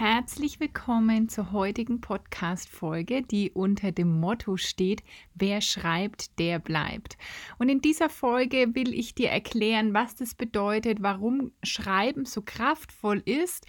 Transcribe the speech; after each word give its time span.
Herzlich 0.00 0.60
willkommen 0.60 1.28
zur 1.28 1.50
heutigen 1.50 2.00
Podcast-Folge, 2.00 3.22
die 3.22 3.50
unter 3.50 3.90
dem 3.90 4.20
Motto 4.20 4.56
steht: 4.56 5.02
Wer 5.34 5.60
schreibt, 5.60 6.38
der 6.38 6.60
bleibt. 6.60 7.18
Und 7.58 7.68
in 7.68 7.80
dieser 7.80 8.08
Folge 8.08 8.76
will 8.76 8.94
ich 8.94 9.16
dir 9.16 9.30
erklären, 9.30 9.94
was 9.94 10.14
das 10.14 10.36
bedeutet, 10.36 11.02
warum 11.02 11.50
Schreiben 11.64 12.26
so 12.26 12.42
kraftvoll 12.42 13.20
ist 13.24 13.66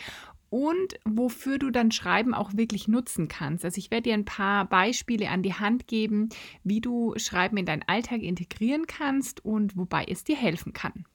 und 0.52 1.00
wofür 1.04 1.58
du 1.58 1.72
dann 1.72 1.90
Schreiben 1.90 2.36
auch 2.36 2.52
wirklich 2.54 2.88
nutzen 2.88 3.28
kannst. 3.28 3.66
Also 3.66 3.80
ich 3.80 3.90
werde 3.90 4.10
dir 4.10 4.14
ein 4.14 4.26
paar 4.26 4.66
Beispiele 4.66 5.30
an 5.30 5.42
die 5.42 5.56
Hand 5.56 5.88
geben, 5.88 6.30
wie 6.64 6.80
du 6.80 7.16
Schreiben 7.18 7.58
in 7.58 7.66
deinen 7.66 7.88
Alltag 7.88 8.22
integrieren 8.22 8.86
kannst 8.86 9.44
und 9.44 9.76
wobei 9.76 10.06
es 10.08 10.26
dir 10.26 10.36
helfen 10.36 10.74
kann. 10.74 11.06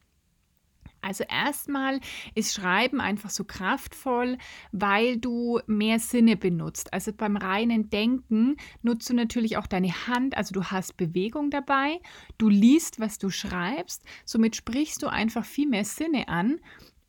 Also 1.05 1.25
erstmal 1.25 2.01
ist 2.34 2.55
Schreiben 2.55 3.01
einfach 3.01 3.28
so 3.28 3.45
kraftvoll, 3.45 4.39
weil 4.73 5.19
du 5.19 5.61
mehr 5.67 5.98
Sinne 5.98 6.37
benutzt. 6.37 6.92
Also 6.95 7.12
beim 7.12 7.37
reinen 7.37 7.91
Denken 7.91 8.56
nutzt 8.83 9.11
du 9.11 9.15
natürlich 9.15 9.59
auch 9.59 9.67
deine 9.67 10.06
Hand, 10.06 10.37
also 10.37 10.55
du 10.55 10.65
hast 10.65 10.97
Bewegung 10.97 11.51
dabei, 11.51 12.01
du 12.39 12.48
liest, 12.48 13.01
was 13.01 13.19
du 13.19 13.28
schreibst, 13.28 14.03
somit 14.25 14.56
sprichst 14.56 15.03
du 15.03 15.09
einfach 15.09 15.45
viel 15.45 15.69
mehr 15.69 15.84
Sinne 15.84 16.28
an 16.28 16.61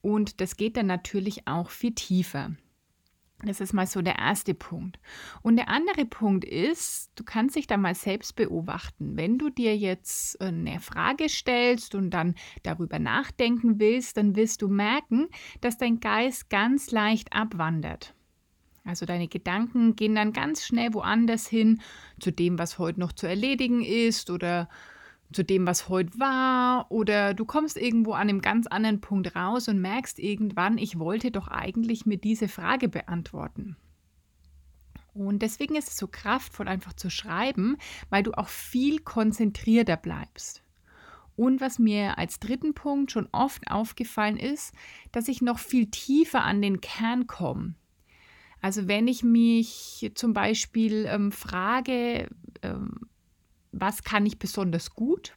und 0.01 0.41
das 0.41 0.57
geht 0.57 0.75
dann 0.75 0.87
natürlich 0.87 1.47
auch 1.47 1.69
viel 1.69 1.93
tiefer. 1.93 2.51
Das 3.45 3.61
ist 3.61 3.73
mal 3.73 3.87
so 3.87 4.01
der 4.01 4.17
erste 4.17 4.53
Punkt. 4.53 4.99
Und 5.41 5.57
der 5.57 5.69
andere 5.69 6.05
Punkt 6.05 6.43
ist, 6.43 7.11
du 7.15 7.23
kannst 7.23 7.55
dich 7.55 7.67
da 7.67 7.77
mal 7.77 7.95
selbst 7.95 8.35
beobachten. 8.35 9.15
Wenn 9.15 9.37
du 9.37 9.49
dir 9.49 9.77
jetzt 9.77 10.41
äh, 10.41 10.45
eine 10.45 10.79
Frage 10.79 11.29
stellst 11.29 11.95
und 11.95 12.09
dann 12.09 12.35
darüber 12.63 12.99
nachdenken 12.99 13.79
willst, 13.79 14.17
dann 14.17 14.35
wirst 14.35 14.61
du 14.61 14.67
merken, 14.67 15.27
dass 15.61 15.77
dein 15.77 15.99
Geist 15.99 16.49
ganz 16.49 16.91
leicht 16.91 17.33
abwandert. 17.33 18.13
Also 18.83 19.05
deine 19.05 19.27
Gedanken 19.27 19.95
gehen 19.95 20.15
dann 20.15 20.31
ganz 20.31 20.63
schnell 20.63 20.93
woanders 20.93 21.47
hin, 21.47 21.81
zu 22.19 22.31
dem, 22.31 22.59
was 22.59 22.77
heute 22.77 22.99
noch 22.99 23.13
zu 23.13 23.27
erledigen 23.27 23.83
ist 23.83 24.29
oder 24.29 24.69
zu 25.35 25.43
dem, 25.43 25.67
was 25.67 25.89
heute 25.89 26.17
war, 26.17 26.89
oder 26.89 27.33
du 27.33 27.45
kommst 27.45 27.77
irgendwo 27.77 28.13
an 28.13 28.29
einem 28.29 28.41
ganz 28.41 28.67
anderen 28.67 29.01
Punkt 29.01 29.35
raus 29.35 29.67
und 29.67 29.81
merkst 29.81 30.17
irgendwann, 30.17 30.77
ich 30.77 30.97
wollte 30.97 31.29
doch 31.29 31.47
eigentlich 31.47 32.05
mir 32.05 32.17
diese 32.17 32.47
Frage 32.47 32.87
beantworten. 32.87 33.75
Und 35.13 35.41
deswegen 35.41 35.75
ist 35.75 35.89
es 35.89 35.97
so 35.97 36.07
kraftvoll, 36.07 36.67
einfach 36.67 36.93
zu 36.93 37.09
schreiben, 37.09 37.77
weil 38.09 38.23
du 38.23 38.31
auch 38.31 38.49
viel 38.49 38.99
konzentrierter 38.99 39.97
bleibst. 39.97 40.61
Und 41.37 41.59
was 41.59 41.79
mir 41.79 42.17
als 42.17 42.39
dritten 42.39 42.73
Punkt 42.73 43.11
schon 43.11 43.27
oft 43.31 43.69
aufgefallen 43.69 44.37
ist, 44.37 44.73
dass 45.11 45.27
ich 45.27 45.41
noch 45.41 45.59
viel 45.59 45.89
tiefer 45.89 46.43
an 46.43 46.61
den 46.61 46.79
Kern 46.79 47.27
komme. 47.27 47.75
Also 48.61 48.87
wenn 48.87 49.07
ich 49.07 49.23
mich 49.23 50.11
zum 50.15 50.33
Beispiel 50.33 51.05
ähm, 51.09 51.31
frage, 51.31 52.29
ähm, 52.61 53.01
was 53.75 54.03
kann 54.03 54.25
ich 54.25 54.39
besonders 54.39 54.91
gut 54.91 55.33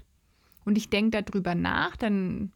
und 0.64 0.78
ich 0.78 0.90
denke 0.90 1.22
darüber 1.22 1.54
nach, 1.54 1.96
dann 1.96 2.52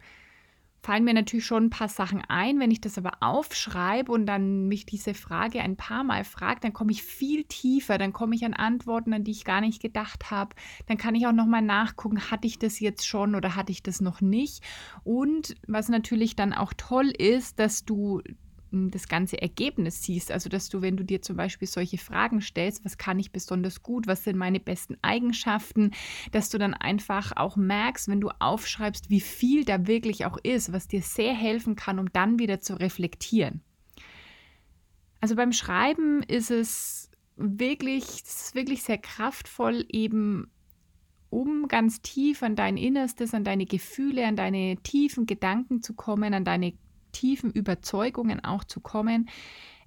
fallen 0.82 1.04
mir 1.04 1.15
natürlich 1.15 1.47
schon 1.47 1.66
ein 1.66 1.70
paar 1.70 1.88
Sachen 1.88 2.22
ein. 2.28 2.59
Wenn 2.59 2.70
ich 2.70 2.81
das 2.81 2.98
aber 2.98 3.12
aufschreibe 3.20 4.10
und 4.10 4.26
dann 4.26 4.66
mich 4.66 4.84
diese 4.84 5.15
Frage 5.15 5.60
ein 5.60 5.76
paar 5.76 6.03
Mal 6.03 6.25
frage, 6.25 6.60
dann 6.60 6.72
komme 6.72 6.92
ich 6.92 7.03
viel 7.03 7.44
tiefer, 7.44 7.98
dann 7.98 8.12
komme 8.12 8.34
ich 8.34 8.44
an 8.44 8.54
Antworten, 8.54 9.12
an 9.12 9.25
die 9.25 9.31
ich 9.31 9.44
gar 9.44 9.60
nicht 9.60 9.81
gedacht 9.81 10.31
habe. 10.31 10.54
Dann 10.87 10.98
kann 10.98 11.15
ich 11.15 11.26
auch 11.26 11.32
nochmal 11.32 11.62
nachgucken, 11.62 12.31
hatte 12.31 12.48
ich 12.48 12.59
das 12.59 12.81
jetzt 12.81 13.06
schon 13.06 13.34
oder 13.34 13.54
hatte 13.54 13.72
ich 13.72 13.82
das 13.82 14.00
noch 14.00 14.21
nicht. 14.21 14.62
Und 15.04 15.54
was 15.69 15.88
natürlich 15.88 16.34
dann 16.34 16.53
auch 16.53 16.72
toll 16.76 17.12
ist, 17.16 17.60
dass 17.60 17.84
du 17.84 18.21
das 18.72 19.09
ganze 19.09 19.41
Ergebnis 19.41 20.03
siehst. 20.03 20.33
Also, 20.33 20.49
dass 20.49 20.69
du, 20.69 20.83
wenn 20.83 20.97
du 20.97 21.05
dir 21.05 21.22
zum 21.22 21.37
Beispiel 21.37 21.69
solche 21.69 21.99
Fragen 21.99 22.41
stellst, 22.41 22.84
was 22.84 22.99
kann 22.99 23.19
ich 23.19 23.33
besonders 23.33 23.83
gut, 23.83 24.06
was 24.06 24.25
sind 24.25 24.37
meine 24.37 24.60
besten 24.60 24.97
Eigenschaften, 25.03 25.91
dass 26.33 26.49
du 26.49 26.59
dann 26.59 26.75
einfach 26.75 27.33
auch 27.37 27.56
merkst, 27.56 28.09
wenn 28.09 28.21
du 28.21 28.31
aufschreibst, 28.38 29.10
wie 29.10 29.21
viel 29.21 29.65
da 29.65 29.87
wirklich 29.87 30.27
auch 30.27 30.38
ist, 30.43 30.72
was 30.72 30.88
dir 30.88 31.03
sehr 31.03 31.34
helfen 31.34 31.77
kann, 31.77 31.99
um 31.99 32.12
dann 32.12 32.38
wieder 32.38 32.60
zu 32.60 32.75
reflektieren. 32.75 33.62
Also 35.21 35.37
beim 35.37 35.53
Schreiben 35.53 36.22
ist 36.22 36.50
es 36.50 37.10
wirklich, 37.37 38.03
ist 38.03 38.54
wirklich 38.54 38.83
sehr 38.83 38.99
kraftvoll, 38.99 39.84
eben 39.89 40.50
um 41.31 41.66
ganz 41.66 42.03
tief 42.03 42.43
an 42.43 42.56
dein 42.56 42.77
Innerstes, 42.77 43.33
an 43.33 43.43
deine 43.43 43.65
Gefühle, 43.65 44.27
an 44.27 44.37
deine 44.37 44.77
tiefen 44.83 45.25
Gedanken 45.25 45.81
zu 45.81 45.94
kommen, 45.94 46.34
an 46.34 46.44
deine 46.44 46.75
tiefen 47.12 47.50
Überzeugungen 47.50 48.44
auch 48.44 48.64
zu 48.64 48.80
kommen. 48.80 49.28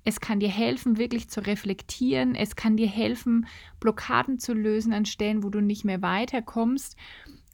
Es 0.03 0.19
kann 0.19 0.39
dir 0.39 0.49
helfen, 0.49 0.97
wirklich 0.97 1.29
zu 1.29 1.45
reflektieren. 1.45 2.35
Es 2.35 2.55
kann 2.55 2.77
dir 2.77 2.87
helfen, 2.87 3.47
Blockaden 3.79 4.39
zu 4.39 4.53
lösen 4.53 4.93
an 4.93 5.05
Stellen, 5.05 5.43
wo 5.43 5.49
du 5.49 5.61
nicht 5.61 5.83
mehr 5.83 6.01
weiterkommst. 6.01 6.95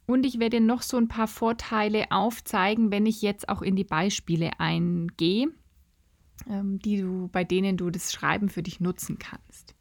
Und 0.06 0.26
ich 0.26 0.38
werde 0.38 0.60
noch 0.60 0.82
so 0.82 0.98
ein 0.98 1.08
paar 1.08 1.28
Vorteile 1.28 2.10
aufzeigen, 2.10 2.90
wenn 2.90 3.06
ich 3.06 3.22
jetzt 3.22 3.48
auch 3.48 3.62
in 3.62 3.76
die 3.76 3.84
Beispiele 3.84 4.50
eingehe, 4.58 5.48
ähm, 6.48 6.78
die 6.80 6.98
du, 6.98 7.28
bei 7.32 7.44
denen 7.44 7.76
du 7.78 7.88
das 7.90 8.12
Schreiben 8.12 8.50
für 8.50 8.62
dich 8.62 8.80
nutzen 8.80 9.18
kannst. 9.18 9.74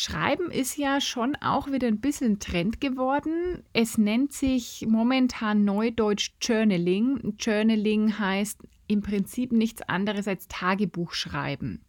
Schreiben 0.00 0.52
ist 0.52 0.76
ja 0.76 1.00
schon 1.00 1.34
auch 1.34 1.72
wieder 1.72 1.88
ein 1.88 1.98
bisschen 1.98 2.38
Trend 2.38 2.80
geworden. 2.80 3.64
Es 3.72 3.98
nennt 3.98 4.32
sich 4.32 4.86
momentan 4.88 5.64
neudeutsch 5.64 6.34
Journaling. 6.40 7.34
Journaling 7.36 8.16
heißt 8.16 8.60
im 8.86 9.02
Prinzip 9.02 9.50
nichts 9.50 9.82
anderes 9.82 10.28
als 10.28 10.46
Tagebuch 10.46 11.14
schreiben. 11.14 11.80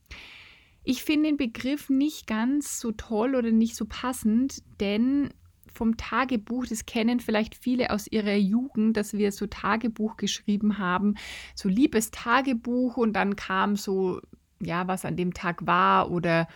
Ich 0.83 1.03
finde 1.03 1.29
den 1.29 1.37
Begriff 1.37 1.91
nicht 1.91 2.25
ganz 2.25 2.79
so 2.79 2.93
toll 2.93 3.35
oder 3.35 3.51
nicht 3.51 3.75
so 3.75 3.85
passend, 3.85 4.63
denn 4.79 5.29
vom 5.71 5.95
Tagebuch, 5.95 6.65
das 6.65 6.87
kennen 6.87 7.19
vielleicht 7.19 7.53
viele 7.53 7.91
aus 7.91 8.07
ihrer 8.07 8.37
Jugend, 8.37 8.97
dass 8.97 9.13
wir 9.13 9.31
so 9.31 9.45
Tagebuch 9.45 10.17
geschrieben 10.17 10.79
haben, 10.79 11.13
so 11.53 11.69
liebes 11.69 12.09
Tagebuch 12.09 12.97
und 12.97 13.13
dann 13.13 13.35
kam 13.35 13.75
so, 13.75 14.19
ja, 14.59 14.87
was 14.87 15.05
an 15.05 15.15
dem 15.15 15.35
Tag 15.35 15.67
war 15.67 16.09
oder 16.09 16.47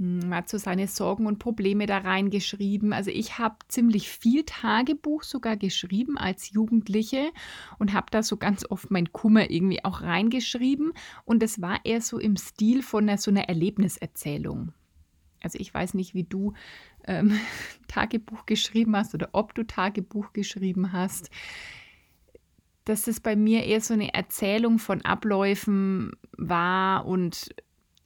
man 0.00 0.34
hat 0.34 0.48
so 0.48 0.56
seine 0.56 0.88
Sorgen 0.88 1.26
und 1.26 1.38
Probleme 1.38 1.84
da 1.84 1.98
reingeschrieben. 1.98 2.94
Also 2.94 3.10
ich 3.10 3.38
habe 3.38 3.56
ziemlich 3.68 4.08
viel 4.08 4.44
Tagebuch 4.44 5.22
sogar 5.22 5.58
geschrieben 5.58 6.16
als 6.16 6.50
Jugendliche 6.52 7.30
und 7.78 7.92
habe 7.92 8.06
da 8.10 8.22
so 8.22 8.38
ganz 8.38 8.64
oft 8.70 8.90
mein 8.90 9.12
Kummer 9.12 9.50
irgendwie 9.50 9.84
auch 9.84 10.00
reingeschrieben. 10.00 10.94
Und 11.26 11.42
es 11.42 11.60
war 11.60 11.80
eher 11.84 12.00
so 12.00 12.18
im 12.18 12.36
Stil 12.36 12.82
von 12.82 13.10
einer, 13.10 13.18
so 13.18 13.30
einer 13.30 13.50
Erlebniserzählung. 13.50 14.72
Also 15.42 15.58
ich 15.58 15.72
weiß 15.72 15.92
nicht, 15.92 16.14
wie 16.14 16.24
du 16.24 16.54
ähm, 17.04 17.38
Tagebuch 17.88 18.46
geschrieben 18.46 18.96
hast 18.96 19.12
oder 19.12 19.28
ob 19.32 19.54
du 19.54 19.64
Tagebuch 19.64 20.32
geschrieben 20.32 20.92
hast. 20.92 21.28
Dass 22.86 23.06
es 23.06 23.20
bei 23.20 23.36
mir 23.36 23.64
eher 23.64 23.82
so 23.82 23.92
eine 23.92 24.14
Erzählung 24.14 24.78
von 24.78 25.02
Abläufen 25.02 26.12
war 26.38 27.04
und 27.04 27.50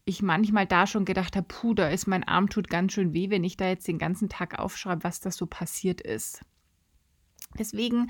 ich 0.04 0.22
manchmal 0.22 0.66
da 0.66 0.86
schon 0.86 1.04
gedacht 1.04 1.36
habe, 1.36 1.46
puh, 1.48 1.74
da 1.74 1.88
ist 1.88 2.06
mein 2.06 2.24
Arm 2.24 2.50
tut 2.50 2.68
ganz 2.68 2.92
schön 2.92 3.14
weh, 3.14 3.30
wenn 3.30 3.44
ich 3.44 3.56
da 3.56 3.68
jetzt 3.68 3.88
den 3.88 3.98
ganzen 3.98 4.28
Tag 4.28 4.58
aufschreibe, 4.58 5.04
was 5.04 5.20
da 5.20 5.30
so 5.30 5.46
passiert 5.46 6.00
ist. 6.00 6.44
Deswegen 7.58 8.08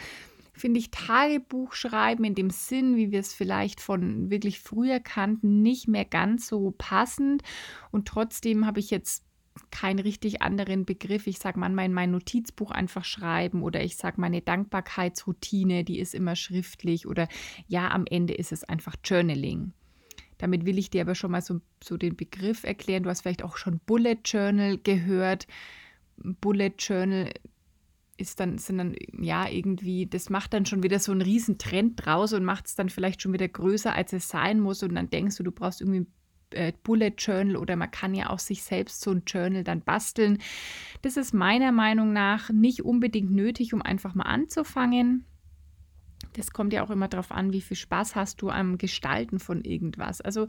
finde 0.53 0.81
ich 0.81 0.91
Tagebuch 0.91 1.73
schreiben 1.73 2.25
in 2.25 2.35
dem 2.35 2.51
Sinn, 2.51 2.97
wie 2.97 3.11
wir 3.11 3.21
es 3.21 3.35
vielleicht 3.35 3.81
von 3.81 4.31
wirklich 4.31 4.61
früher 4.61 5.01
kannten, 5.01 5.63
nicht 5.63 5.89
mehr 5.89 6.05
ganz 6.05 6.49
so 6.49 6.75
passend. 6.77 7.43
Und 7.91 8.09
trotzdem 8.09 8.67
habe 8.67 8.81
ich 8.81 8.91
jetzt 8.91 9.25
keinen 9.71 10.01
richtig 10.01 10.43
anderen 10.43 10.85
Begriff. 10.85 11.27
Ich 11.27 11.39
sage 11.39 11.61
manchmal 11.61 11.87
in 11.87 11.93
mein 11.93 12.11
Notizbuch 12.11 12.71
einfach 12.71 13.05
schreiben 13.05 13.63
oder 13.63 13.85
ich 13.85 13.97
sage 13.97 14.21
meine 14.21 14.41
Dankbarkeitsroutine, 14.41 15.85
die 15.85 16.01
ist 16.01 16.15
immer 16.15 16.35
schriftlich 16.35 17.07
oder 17.07 17.29
ja, 17.69 17.91
am 17.91 18.05
Ende 18.07 18.35
ist 18.35 18.51
es 18.51 18.65
einfach 18.65 18.97
Journaling. 19.05 19.73
Damit 20.39 20.65
will 20.67 20.79
ich 20.79 20.91
dir 20.91 21.03
aber 21.03 21.15
schon 21.15 21.31
mal 21.31 21.43
so, 21.43 21.61
so 21.83 21.97
den 21.97 22.17
Begriff 22.17 22.65
erklären. 22.65 23.03
Du 23.03 23.11
hast 23.11 23.23
vielleicht 23.23 23.43
auch 23.43 23.57
schon 23.57 23.81
Bullet 23.87 24.19
Journal 24.25 24.79
gehört. 24.79 25.47
Bullet 26.17 26.73
Journal 26.79 27.31
ist 28.17 28.41
dann, 28.41 28.59
sind 28.59 28.79
dann, 28.79 28.95
ja, 29.19 29.49
irgendwie, 29.49 30.07
das 30.07 30.31
macht 30.31 30.53
dann 30.53 30.67
schon 30.67 30.83
wieder 30.83 30.99
so 30.99 31.13
einen 31.13 31.23
riesen 31.23 31.59
Trend 31.59 32.05
draus 32.05 32.33
und 32.33 32.45
macht 32.45 32.67
es 32.67 32.75
dann 32.75 32.89
vielleicht 32.89 33.23
schon 33.23 33.33
wieder 33.33 33.49
größer, 33.49 33.93
als 33.93 34.13
es 34.13 34.29
sein 34.29 34.61
muss. 34.61 34.83
Und 34.83 34.95
dann 34.95 35.11
denkst 35.11 35.37
du, 35.37 35.43
du 35.43 35.51
brauchst 35.51 35.81
irgendwie 35.81 36.07
äh, 36.51 36.73
Bullet 36.83 37.15
Journal 37.19 37.57
oder 37.57 37.77
man 37.77 37.91
kann 37.91 38.15
ja 38.15 38.31
auch 38.31 38.39
sich 38.39 38.63
selbst 38.63 39.01
so 39.01 39.11
ein 39.11 39.23
Journal 39.27 39.65
dann 39.65 39.83
basteln. 39.83 40.39
Das 41.03 41.17
ist 41.17 41.35
meiner 41.35 41.73
Meinung 41.73 42.13
nach 42.13 42.51
nicht 42.51 42.85
unbedingt 42.85 43.33
nötig, 43.33 43.75
um 43.75 43.83
einfach 43.83 44.15
mal 44.15 44.25
anzufangen. 44.25 45.25
Das 46.35 46.53
kommt 46.53 46.73
ja 46.73 46.85
auch 46.85 46.91
immer 46.91 47.09
darauf 47.09 47.33
an, 47.33 47.53
wie 47.53 47.61
viel 47.61 47.77
Spaß 47.77 48.15
hast 48.15 48.43
du 48.43 48.51
am 48.51 48.79
Gestalten 48.79 49.39
von 49.41 49.65
irgendwas. 49.65 50.21
Also 50.21 50.47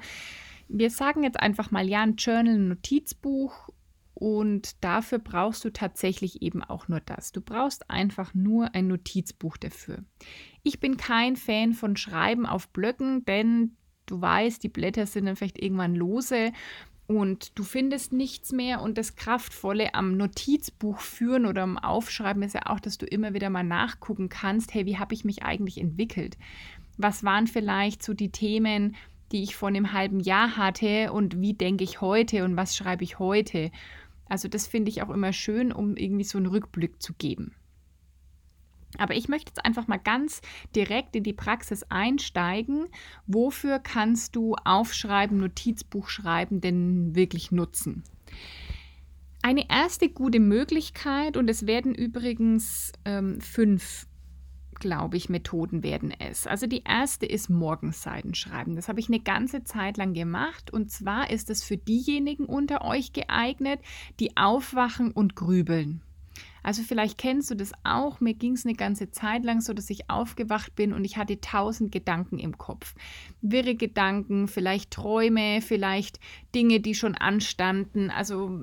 wir 0.68 0.90
sagen 0.90 1.24
jetzt 1.24 1.40
einfach 1.40 1.72
mal, 1.72 1.88
ja, 1.88 2.02
ein 2.02 2.16
Journal, 2.16 2.56
ein 2.56 2.68
Notizbuch 2.68 3.70
und 4.14 4.84
dafür 4.84 5.20
brauchst 5.20 5.64
du 5.66 5.72
tatsächlich 5.72 6.42
eben 6.42 6.64
auch 6.64 6.88
nur 6.88 7.02
das. 7.02 7.32
Du 7.32 7.42
brauchst 7.42 7.90
einfach 7.90 8.34
nur 8.34 8.74
ein 8.74 8.88
Notizbuch 8.88 9.58
dafür. 9.58 10.04
Ich 10.64 10.80
bin 10.80 10.98
kein 10.98 11.36
Fan 11.36 11.74
von 11.74 11.98
Schreiben 11.98 12.46
auf 12.46 12.70
Blöcken, 12.70 13.26
denn 13.26 13.76
du 14.06 14.22
weißt, 14.22 14.64
die 14.64 14.70
Blätter 14.70 15.06
sind 15.06 15.26
dann 15.26 15.36
vielleicht 15.36 15.62
irgendwann 15.62 15.96
lose 15.96 16.52
und 17.08 17.58
du 17.58 17.64
findest 17.64 18.14
nichts 18.14 18.52
mehr. 18.52 18.82
Und 18.82 18.98
das 18.98 19.16
Kraftvolle 19.16 19.94
am 19.94 20.18
Notizbuch 20.18 21.00
führen 21.00 21.46
oder 21.46 21.64
am 21.64 21.78
Aufschreiben 21.78 22.42
ist 22.44 22.56
ja 22.56 22.66
auch, 22.66 22.80
dass 22.80 22.98
du 22.98 23.06
immer 23.06 23.34
wieder 23.34 23.50
mal 23.50 23.64
nachgucken 23.64 24.30
kannst, 24.30 24.74
hey, 24.74 24.86
wie 24.86 24.98
habe 24.98 25.14
ich 25.14 25.26
mich 25.26 25.44
eigentlich 25.44 25.80
entwickelt? 25.80 26.38
Was 26.98 27.24
waren 27.24 27.48
vielleicht 27.48 28.02
so 28.02 28.14
die 28.14 28.32
Themen, 28.32 28.96
die 29.32 29.44
ich 29.44 29.56
vor 29.56 29.68
einem 29.68 29.94
halben 29.94 30.20
Jahr 30.20 30.58
hatte 30.58 31.12
und 31.12 31.42
wie 31.42 31.54
denke 31.54 31.84
ich 31.84 32.02
heute 32.02 32.44
und 32.44 32.56
was 32.56 32.76
schreibe 32.76 33.04
ich 33.04 33.20
heute? 33.20 33.72
Also 34.28 34.48
das 34.48 34.66
finde 34.66 34.90
ich 34.90 35.04
auch 35.04 35.10
immer 35.10 35.34
schön, 35.34 35.72
um 35.72 35.98
irgendwie 35.98 36.24
so 36.24 36.38
einen 36.38 36.48
Rückblick 36.48 37.02
zu 37.02 37.14
geben. 37.14 37.54
Aber 39.00 39.16
ich 39.16 39.28
möchte 39.28 39.50
jetzt 39.50 39.66
einfach 39.66 39.88
mal 39.88 39.98
ganz 39.98 40.42
direkt 40.76 41.16
in 41.16 41.24
die 41.24 41.34
Praxis 41.34 41.84
einsteigen. 41.90 42.88
Wofür 43.28 43.80
kannst 43.80 44.36
du 44.36 44.56
Aufschreiben, 44.64 45.38
Notizbuch 45.38 46.10
schreiben 46.10 46.62
denn 46.62 47.16
wirklich 47.16 47.52
nutzen? 47.52 48.04
Eine 49.42 49.70
erste 49.70 50.10
gute 50.10 50.40
Möglichkeit, 50.40 51.38
und 51.38 51.48
es 51.50 51.68
werden 51.68 51.94
übrigens 51.94 52.92
ähm, 53.06 53.40
fünf, 53.40 54.08
glaube 54.74 55.18
ich, 55.18 55.30
Methoden 55.30 55.84
werden 55.84 56.12
es. 56.18 56.48
Also 56.48 56.66
die 56.66 56.82
erste 56.84 57.28
ist 57.28 57.50
Morgenseiten 57.50 58.34
schreiben. 58.34 58.76
Das 58.76 58.90
habe 58.90 59.00
ich 59.00 59.08
eine 59.08 59.20
ganze 59.20 59.64
Zeit 59.64 59.98
lang 59.98 60.14
gemacht. 60.14 60.74
Und 60.74 60.90
zwar 60.92 61.30
ist 61.30 61.52
es 61.52 61.64
für 61.64 61.78
diejenigen 61.78 62.46
unter 62.46 62.84
euch 62.84 63.14
geeignet, 63.14 63.80
die 64.20 64.36
aufwachen 64.36 65.12
und 65.12 65.36
grübeln. 65.36 66.02
Also 66.66 66.82
vielleicht 66.82 67.20
kennst 67.20 67.52
du 67.52 67.56
das 67.56 67.74
auch. 67.84 68.20
Mir 68.22 68.34
ging 68.34 68.54
es 68.54 68.66
eine 68.66 68.74
ganze 68.74 69.12
Zeit 69.12 69.44
lang 69.46 69.62
so, 69.62 69.72
dass 69.72 69.88
ich 69.92 70.10
aufgewacht 70.10 70.76
bin 70.76 70.94
und 70.94 71.06
ich 71.06 71.16
hatte 71.16 71.40
tausend 71.40 71.92
Gedanken 71.92 72.40
im 72.40 72.58
Kopf. 72.58 72.96
Wirre 73.42 73.76
Gedanken, 73.76 74.48
vielleicht 74.48 74.90
Träume, 74.90 75.62
vielleicht 75.62 76.20
Dinge, 76.56 76.80
die 76.80 76.96
schon 76.96 77.14
anstanden. 77.14 78.10
Also 78.10 78.60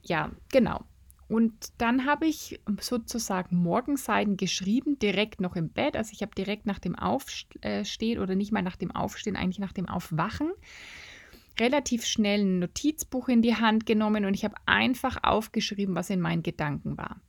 ja, 0.00 0.30
genau. 0.50 0.80
Und 1.28 1.52
dann 1.76 2.06
habe 2.06 2.26
ich 2.26 2.58
sozusagen 2.80 3.56
Morgenseiten 3.56 4.38
geschrieben, 4.38 4.98
direkt 4.98 5.42
noch 5.42 5.54
im 5.54 5.68
Bett. 5.68 5.94
Also 5.94 6.12
ich 6.14 6.22
habe 6.22 6.34
direkt 6.34 6.64
nach 6.64 6.78
dem 6.78 6.94
Aufstehen 6.94 8.18
oder 8.18 8.34
nicht 8.34 8.52
mal 8.52 8.62
nach 8.62 8.76
dem 8.76 8.92
Aufstehen, 8.92 9.36
eigentlich 9.36 9.58
nach 9.58 9.74
dem 9.74 9.90
Aufwachen 9.90 10.52
relativ 11.58 12.04
schnell 12.04 12.40
ein 12.40 12.58
Notizbuch 12.60 13.28
in 13.28 13.42
die 13.42 13.56
Hand 13.56 13.86
genommen 13.86 14.24
und 14.24 14.34
ich 14.34 14.44
habe 14.44 14.54
einfach 14.66 15.18
aufgeschrieben, 15.22 15.94
was 15.94 16.10
in 16.10 16.20
meinen 16.20 16.42
Gedanken 16.42 16.96
war. 16.96 17.20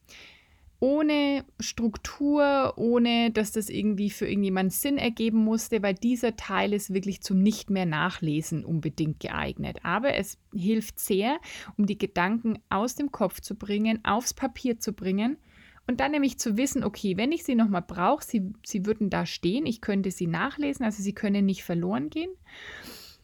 Ohne 0.79 1.45
Struktur, 1.61 2.73
ohne 2.75 3.31
dass 3.31 3.53
das 3.53 3.69
irgendwie 3.69 4.09
für 4.09 4.27
irgendjemanden 4.27 4.71
Sinn 4.71 4.97
ergeben 4.97 5.37
musste, 5.37 5.81
weil 5.81 5.93
dieser 5.93 6.35
Teil 6.35 6.73
ist 6.73 6.93
wirklich 6.93 7.21
zum 7.21 7.41
nicht 7.41 7.69
mehr 7.69 7.85
nachlesen 7.85 8.65
unbedingt 8.65 9.21
geeignet. 9.21 9.77
Aber 9.83 10.15
es 10.15 10.37
hilft 10.53 10.99
sehr, 10.99 11.37
um 11.77 11.85
die 11.85 11.97
Gedanken 11.97 12.59
aus 12.69 12.95
dem 12.95 13.13
Kopf 13.13 13.39
zu 13.39 13.55
bringen, 13.55 14.03
aufs 14.03 14.33
Papier 14.33 14.77
zu 14.77 14.91
bringen 14.91 15.37
und 15.85 15.99
dann 15.99 16.11
nämlich 16.11 16.37
zu 16.37 16.57
wissen, 16.57 16.83
okay, 16.83 17.17
wenn 17.17 17.31
ich 17.31 17.43
sie 17.43 17.55
nochmal 17.55 17.81
brauche, 17.81 18.23
sie, 18.23 18.53
sie 18.65 18.85
würden 18.85 19.09
da 19.09 19.25
stehen, 19.25 19.65
ich 19.65 19.81
könnte 19.81 20.11
sie 20.11 20.27
nachlesen, 20.27 20.85
also 20.85 21.03
sie 21.03 21.13
können 21.13 21.45
nicht 21.45 21.63
verloren 21.63 22.09
gehen. 22.09 22.31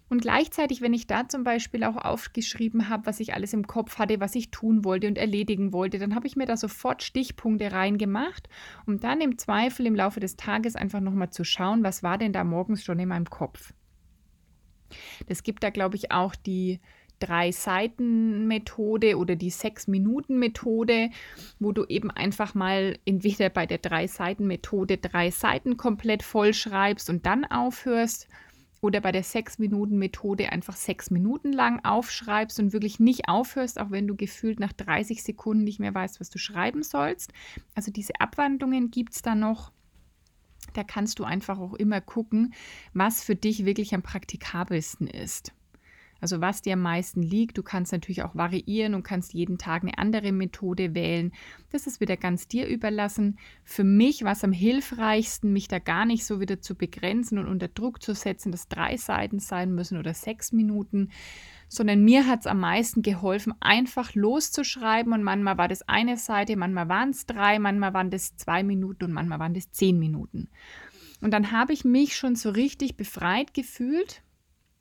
Und 0.10 0.22
gleichzeitig, 0.22 0.82
wenn 0.82 0.94
ich 0.94 1.06
da 1.06 1.28
zum 1.28 1.44
Beispiel 1.44 1.84
auch 1.84 1.96
aufgeschrieben 1.96 2.90
habe, 2.90 3.06
was 3.06 3.20
ich 3.20 3.36
alles 3.36 3.54
im 3.54 3.68
Kopf 3.68 4.00
hatte, 4.00 4.20
was 4.20 4.34
ich 4.34 4.50
tun 4.50 4.84
wollte 4.84 5.08
und 5.08 5.20
erledigen 5.20 5.72
wollte, 5.72 6.00
dann 6.00 6.16
habe 6.16 6.26
ich 6.26 6.36
mir 6.36 6.48
da 6.48 6.58
sofort 6.58 7.04
Stichpunkte 7.04 7.72
reingemacht, 7.72 8.50
um 8.88 9.00
dann 9.00 9.22
im 9.22 9.38
Zweifel 9.38 9.86
im 9.86 9.96
Laufe 9.96 10.20
des 10.20 10.36
Tages 10.36 10.76
einfach 10.76 11.00
nochmal 11.00 11.30
zu 11.30 11.44
schauen, 11.44 11.84
was 11.84 12.02
war 12.02 12.18
denn 12.18 12.34
da 12.34 12.44
morgens 12.44 12.84
schon 12.84 12.98
in 12.98 13.10
meinem 13.10 13.30
Kopf. 13.30 13.74
Das 15.28 15.44
gibt 15.44 15.64
da, 15.64 15.70
glaube 15.70 15.96
ich, 15.96 16.12
auch 16.12 16.34
die 16.36 16.80
Drei-Seiten-Methode 17.20 19.18
oder 19.18 19.36
die 19.36 19.50
Sechs-Minuten-Methode, 19.50 21.10
wo 21.60 21.72
du 21.72 21.86
eben 21.86 22.10
einfach 22.10 22.56
mal 22.56 22.98
entweder 23.06 23.50
bei 23.50 23.66
der 23.66 23.78
Drei-Seiten-Methode 23.78 24.98
drei 24.98 25.30
Seiten 25.30 25.78
komplett 25.78 26.24
vollschreibst 26.24 27.10
und 27.10 27.26
dann 27.26 27.46
aufhörst 27.46 28.28
oder 28.82 29.02
bei 29.02 29.12
der 29.12 29.24
Sechs-Minuten-Methode 29.24 30.52
einfach 30.52 30.76
sechs 30.76 31.12
Minuten 31.12 31.52
lang 31.52 31.84
aufschreibst 31.84 32.60
und 32.60 32.74
wirklich 32.74 33.00
nicht 33.00 33.28
aufhörst, 33.28 33.80
auch 33.80 33.92
wenn 33.92 34.08
du 34.08 34.16
gefühlt 34.16 34.60
nach 34.60 34.74
30 34.74 35.24
Sekunden 35.24 35.64
nicht 35.64 35.80
mehr 35.80 35.94
weißt, 35.94 36.20
was 36.20 36.30
du 36.30 36.38
schreiben 36.38 36.84
sollst. 36.84 37.34
Also 37.76 37.92
diese 37.92 38.20
Abwandlungen 38.20 38.92
gibt 38.92 39.14
es 39.14 39.22
da 39.22 39.36
noch. 39.36 39.72
Da 40.74 40.84
kannst 40.84 41.20
du 41.20 41.24
einfach 41.24 41.60
auch 41.60 41.74
immer 41.74 42.00
gucken, 42.00 42.54
was 42.94 43.24
für 43.24 43.36
dich 43.36 43.66
wirklich 43.66 43.94
am 43.96 44.02
praktikabelsten 44.02 45.08
ist. 45.08 45.52
Also 46.22 46.42
was 46.42 46.62
dir 46.62 46.74
am 46.74 46.82
meisten 46.82 47.22
liegt. 47.22 47.58
Du 47.58 47.64
kannst 47.64 47.92
natürlich 47.92 48.24
auch 48.24 48.36
variieren 48.36 48.94
und 48.94 49.04
kannst 49.04 49.34
jeden 49.34 49.58
Tag 49.58 49.84
eine 49.84 49.98
andere 49.98 50.32
Methode 50.32 50.94
wählen. 50.94 51.32
Das 51.72 51.88
ist 51.88 52.02
wieder 52.02 52.18
ganz 52.18 52.48
dir 52.48 52.68
überlassen. 52.68 53.38
Für 53.64 53.84
mich 53.84 54.24
war 54.24 54.34
es 54.34 54.44
am 54.44 54.52
hilfreichsten, 54.52 55.54
mich 55.54 55.68
da 55.68 55.80
gar 55.80 56.06
nicht 56.06 56.26
so 56.26 56.40
wieder 56.40 56.60
zu 56.62 56.76
begrenzen 56.76 57.38
und 57.38 57.48
unter 57.48 57.68
Druck 57.68 58.02
zu 58.02 58.14
setzen, 58.14 58.52
dass 58.52 58.68
drei 58.68 58.98
Seiten 58.98 59.40
sein 59.40 59.74
müssen 59.74 59.98
oder 59.98 60.14
sechs 60.14 60.52
Minuten, 60.52 61.10
sondern 61.70 62.04
mir 62.04 62.28
hat 62.28 62.42
es 62.42 62.48
am 62.48 62.60
meisten 62.60 63.02
geholfen, 63.02 63.54
einfach 63.60 64.16
loszuschreiben 64.16 65.14
und 65.14 65.24
manchmal 65.24 65.58
war 65.58 65.68
das 65.68 65.88
eine 65.88 66.18
Seite, 66.18 66.58
manchmal 66.58 66.90
waren 66.90 67.12
es 67.12 67.28
drei, 67.28 67.60
manchmal 67.60 67.94
waren 67.94 68.10
das 68.10 68.36
zwei 68.36 68.64
Minuten 68.64 69.06
und 69.06 69.14
manchmal 69.14 69.40
waren 69.40 69.54
das 69.54 69.72
zehn 69.72 70.00
Minuten. 70.00 70.50
Und 71.22 71.32
dann 71.32 71.52
habe 71.52 71.74
ich 71.74 71.86
mich 71.86 72.16
schon 72.16 72.36
so 72.36 72.50
richtig 72.50 72.96
befreit 72.96 73.54
gefühlt 73.54 74.24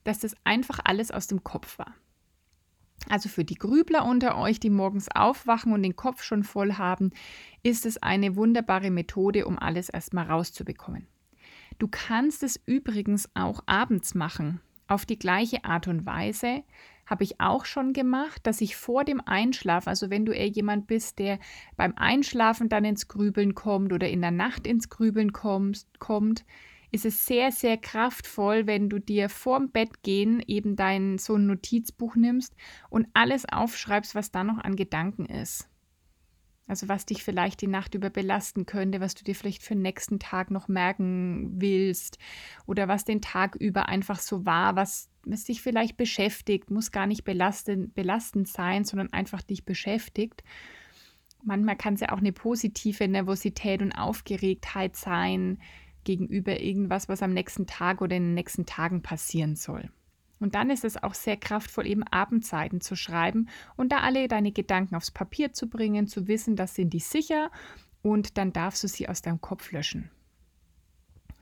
dass 0.08 0.20
das 0.20 0.34
einfach 0.44 0.80
alles 0.84 1.10
aus 1.10 1.26
dem 1.26 1.44
Kopf 1.44 1.78
war. 1.78 1.94
Also 3.08 3.28
für 3.28 3.44
die 3.44 3.56
Grübler 3.56 4.06
unter 4.06 4.38
euch, 4.38 4.58
die 4.58 4.70
morgens 4.70 5.08
aufwachen 5.14 5.72
und 5.72 5.82
den 5.82 5.96
Kopf 5.96 6.22
schon 6.22 6.44
voll 6.44 6.74
haben, 6.74 7.10
ist 7.62 7.86
es 7.86 8.02
eine 8.02 8.34
wunderbare 8.34 8.90
Methode, 8.90 9.46
um 9.46 9.58
alles 9.58 9.88
erstmal 9.88 10.26
rauszubekommen. 10.26 11.06
Du 11.78 11.88
kannst 11.88 12.42
es 12.42 12.58
übrigens 12.66 13.28
auch 13.34 13.62
abends 13.66 14.14
machen. 14.14 14.60
Auf 14.88 15.04
die 15.04 15.18
gleiche 15.18 15.64
Art 15.64 15.86
und 15.86 16.06
Weise 16.06 16.64
habe 17.06 17.24
ich 17.24 17.40
auch 17.40 17.66
schon 17.66 17.92
gemacht, 17.92 18.40
dass 18.46 18.60
ich 18.62 18.76
vor 18.76 19.04
dem 19.04 19.20
Einschlafen, 19.20 19.88
also 19.90 20.10
wenn 20.10 20.24
du 20.24 20.32
eher 20.32 20.48
jemand 20.48 20.86
bist, 20.86 21.18
der 21.18 21.38
beim 21.76 21.94
Einschlafen 21.96 22.68
dann 22.68 22.84
ins 22.84 23.08
Grübeln 23.08 23.54
kommt 23.54 23.92
oder 23.92 24.08
in 24.08 24.22
der 24.22 24.30
Nacht 24.30 24.66
ins 24.66 24.88
Grübeln 24.88 25.32
kommt, 25.32 25.86
kommt 25.98 26.44
ist 26.90 27.04
es 27.04 27.26
sehr, 27.26 27.52
sehr 27.52 27.76
kraftvoll, 27.76 28.66
wenn 28.66 28.88
du 28.88 28.99
dir 28.99 29.28
vorm 29.28 29.71
Bett 29.71 30.02
gehen 30.02 30.42
eben 30.47 30.76
dein 30.76 31.18
so 31.18 31.35
ein 31.35 31.47
Notizbuch 31.47 32.16
nimmst 32.16 32.54
und 32.88 33.07
alles 33.14 33.45
aufschreibst, 33.50 34.14
was 34.14 34.30
da 34.30 34.45
noch 34.45 34.59
an 34.59 34.76
Gedanken 34.76 35.26
ist. 35.26 35.68
Also 36.68 36.87
was 36.87 37.07
dich 37.07 37.25
vielleicht 37.25 37.62
die 37.62 37.66
Nacht 37.66 37.95
über 37.95 38.11
belasten 38.11 38.66
könnte, 38.66 39.00
was 39.00 39.14
du 39.14 39.25
dir 39.25 39.35
vielleicht 39.35 39.62
für 39.62 39.75
den 39.75 39.83
nächsten 39.83 40.18
Tag 40.18 40.50
noch 40.50 40.68
merken 40.68 41.50
willst 41.61 42.18
oder 42.66 42.88
was 42.88 43.07
den 43.07 43.23
Tag 43.23 43.57
über 43.57 43.88
einfach 43.88 44.18
so 44.18 44.45
war, 44.45 44.76
was, 44.76 45.09
was 45.25 45.45
dich 45.45 45.62
vielleicht 45.62 45.97
beschäftigt, 45.97 46.71
muss 46.71 46.92
gar 46.92 47.07
nicht 47.07 47.25
belastend, 47.25 47.95
belastend 47.95 48.49
sein, 48.49 48.85
sondern 48.85 49.11
einfach 49.14 49.40
dich 49.40 49.64
beschäftigt. 49.64 50.45
Manchmal 51.42 51.76
kann 51.76 51.95
es 51.95 52.00
ja 52.00 52.12
auch 52.12 52.18
eine 52.18 52.33
positive 52.33 53.09
Nervosität 53.09 53.80
und 53.80 53.92
Aufgeregtheit 53.92 54.95
sein, 54.95 55.59
gegenüber 56.08 56.58
irgendwas, 56.58 57.10
was 57.10 57.22
am 57.22 57.34
nächsten 57.34 57.66
Tag 57.66 58.00
oder 58.00 58.16
in 58.16 58.22
den 58.22 58.34
nächsten 58.34 58.64
Tagen 58.64 59.02
passieren 59.02 59.56
soll. 59.56 59.90
Und 60.40 60.54
dann 60.54 60.70
ist 60.70 60.84
es 60.84 61.02
auch 61.02 61.12
sehr 61.12 61.36
kraftvoll, 61.36 61.86
eben 61.86 62.02
Abendzeiten 62.02 62.80
zu 62.80 62.96
schreiben 62.96 63.50
und 63.76 63.92
da 63.92 63.98
alle 63.98 64.26
deine 64.26 64.50
Gedanken 64.50 64.94
aufs 64.94 65.10
Papier 65.10 65.52
zu 65.52 65.68
bringen, 65.68 66.06
zu 66.06 66.26
wissen, 66.26 66.56
das 66.56 66.74
sind 66.74 66.94
die 66.94 67.00
sicher 67.00 67.50
und 68.00 68.38
dann 68.38 68.54
darfst 68.54 68.82
du 68.82 68.88
sie 68.88 69.06
aus 69.06 69.20
deinem 69.20 69.42
Kopf 69.42 69.70
löschen. 69.70 70.10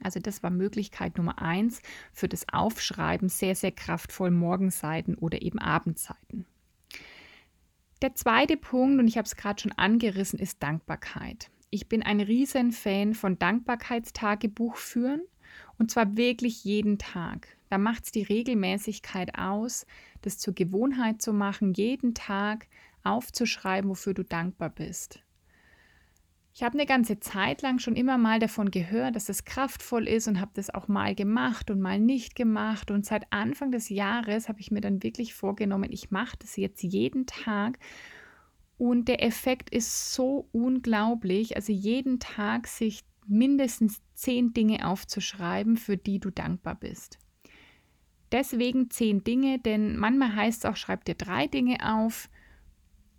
Also 0.02 0.18
das 0.18 0.42
war 0.42 0.50
Möglichkeit 0.50 1.16
Nummer 1.16 1.40
eins 1.40 1.80
für 2.12 2.28
das 2.28 2.46
Aufschreiben, 2.52 3.28
sehr, 3.28 3.54
sehr 3.54 3.72
kraftvoll 3.72 4.32
Morgenseiten 4.32 5.14
oder 5.14 5.42
eben 5.42 5.60
Abendzeiten. 5.60 6.44
Der 8.02 8.16
zweite 8.16 8.56
Punkt, 8.56 8.98
und 8.98 9.06
ich 9.06 9.16
habe 9.16 9.26
es 9.26 9.36
gerade 9.36 9.62
schon 9.62 9.72
angerissen, 9.72 10.40
ist 10.40 10.60
Dankbarkeit. 10.60 11.50
Ich 11.70 11.88
bin 11.88 12.02
ein 12.02 12.20
riesen 12.20 12.72
Fan 12.72 13.14
von 13.14 13.38
Dankbarkeitstagebuch 13.38 14.76
führen 14.76 15.22
und 15.78 15.90
zwar 15.90 16.16
wirklich 16.16 16.64
jeden 16.64 16.98
Tag. 16.98 17.48
Da 17.68 17.78
macht 17.78 18.04
es 18.04 18.12
die 18.12 18.22
Regelmäßigkeit 18.22 19.38
aus, 19.38 19.86
das 20.22 20.38
zur 20.38 20.54
Gewohnheit 20.54 21.20
zu 21.20 21.32
machen, 21.32 21.74
jeden 21.74 22.14
Tag 22.14 22.66
aufzuschreiben, 23.02 23.90
wofür 23.90 24.14
du 24.14 24.22
dankbar 24.22 24.70
bist. 24.70 25.20
Ich 26.54 26.62
habe 26.62 26.72
eine 26.78 26.86
ganze 26.86 27.20
Zeit 27.20 27.60
lang 27.60 27.78
schon 27.78 27.96
immer 27.96 28.16
mal 28.16 28.38
davon 28.38 28.70
gehört, 28.70 29.14
dass 29.14 29.28
es 29.28 29.44
kraftvoll 29.44 30.08
ist 30.08 30.26
und 30.26 30.40
habe 30.40 30.52
das 30.54 30.70
auch 30.70 30.88
mal 30.88 31.14
gemacht 31.14 31.70
und 31.70 31.82
mal 31.82 32.00
nicht 32.00 32.34
gemacht. 32.34 32.90
Und 32.90 33.04
seit 33.04 33.30
Anfang 33.30 33.72
des 33.72 33.90
Jahres 33.90 34.48
habe 34.48 34.60
ich 34.60 34.70
mir 34.70 34.80
dann 34.80 35.02
wirklich 35.02 35.34
vorgenommen, 35.34 35.92
ich 35.92 36.10
mache 36.10 36.38
das 36.38 36.56
jetzt 36.56 36.82
jeden 36.82 37.26
Tag. 37.26 37.78
Und 38.78 39.08
der 39.08 39.22
Effekt 39.22 39.70
ist 39.70 40.14
so 40.14 40.48
unglaublich. 40.52 41.56
Also 41.56 41.72
jeden 41.72 42.18
Tag 42.20 42.66
sich 42.66 43.04
mindestens 43.26 44.00
zehn 44.14 44.52
Dinge 44.52 44.86
aufzuschreiben, 44.86 45.76
für 45.76 45.96
die 45.96 46.18
du 46.18 46.30
dankbar 46.30 46.74
bist. 46.74 47.18
Deswegen 48.32 48.90
zehn 48.90 49.24
Dinge, 49.24 49.58
denn 49.58 49.96
manchmal 49.96 50.34
heißt 50.34 50.64
es 50.64 50.70
auch, 50.70 50.76
schreib 50.76 51.04
dir 51.04 51.14
drei 51.14 51.46
Dinge 51.46 51.78
auf. 51.82 52.28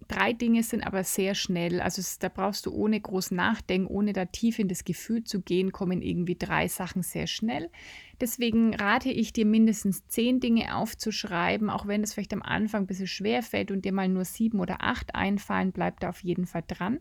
Drei 0.08 0.32
Dinge 0.32 0.64
sind 0.64 0.86
aber 0.86 1.04
sehr 1.04 1.36
schnell. 1.36 1.82
Also 1.82 2.02
da 2.20 2.30
brauchst 2.30 2.66
du 2.66 2.72
ohne 2.72 3.00
groß 3.00 3.32
nachdenken, 3.32 3.88
ohne 3.88 4.14
da 4.14 4.26
tief 4.26 4.58
in 4.58 4.70
das 4.70 4.86
Gefühl 4.86 5.24
zu 5.24 5.42
gehen, 5.42 5.72
kommen 5.72 6.02
irgendwie 6.02 6.36
drei 6.36 6.68
Sachen 6.68 7.04
sehr 7.04 7.28
schnell. 7.28 7.70
Deswegen 8.22 8.74
rate 8.74 9.10
ich 9.12 9.34
dir 9.34 9.46
mindestens 9.46 10.08
zehn 10.08 10.40
Dinge 10.40 10.76
aufzuschreiben, 10.76 11.70
auch 11.70 11.88
wenn 11.88 12.04
es 12.04 12.14
vielleicht 12.14 12.34
am 12.34 12.42
Anfang 12.42 12.84
ein 12.84 12.88
bisschen 12.88 13.08
schwer 13.08 13.44
fällt 13.44 13.70
und 13.70 13.84
dir 13.84 13.92
mal 13.92 14.08
nur 14.08 14.26
sieben 14.26 14.60
oder 14.60 14.82
acht 14.82 15.14
einfallen, 15.14 15.74
bleib 15.74 16.00
da 16.00 16.10
auf 16.10 16.24
jeden 16.24 16.46
Fall 16.46 16.64
dran. 16.68 17.00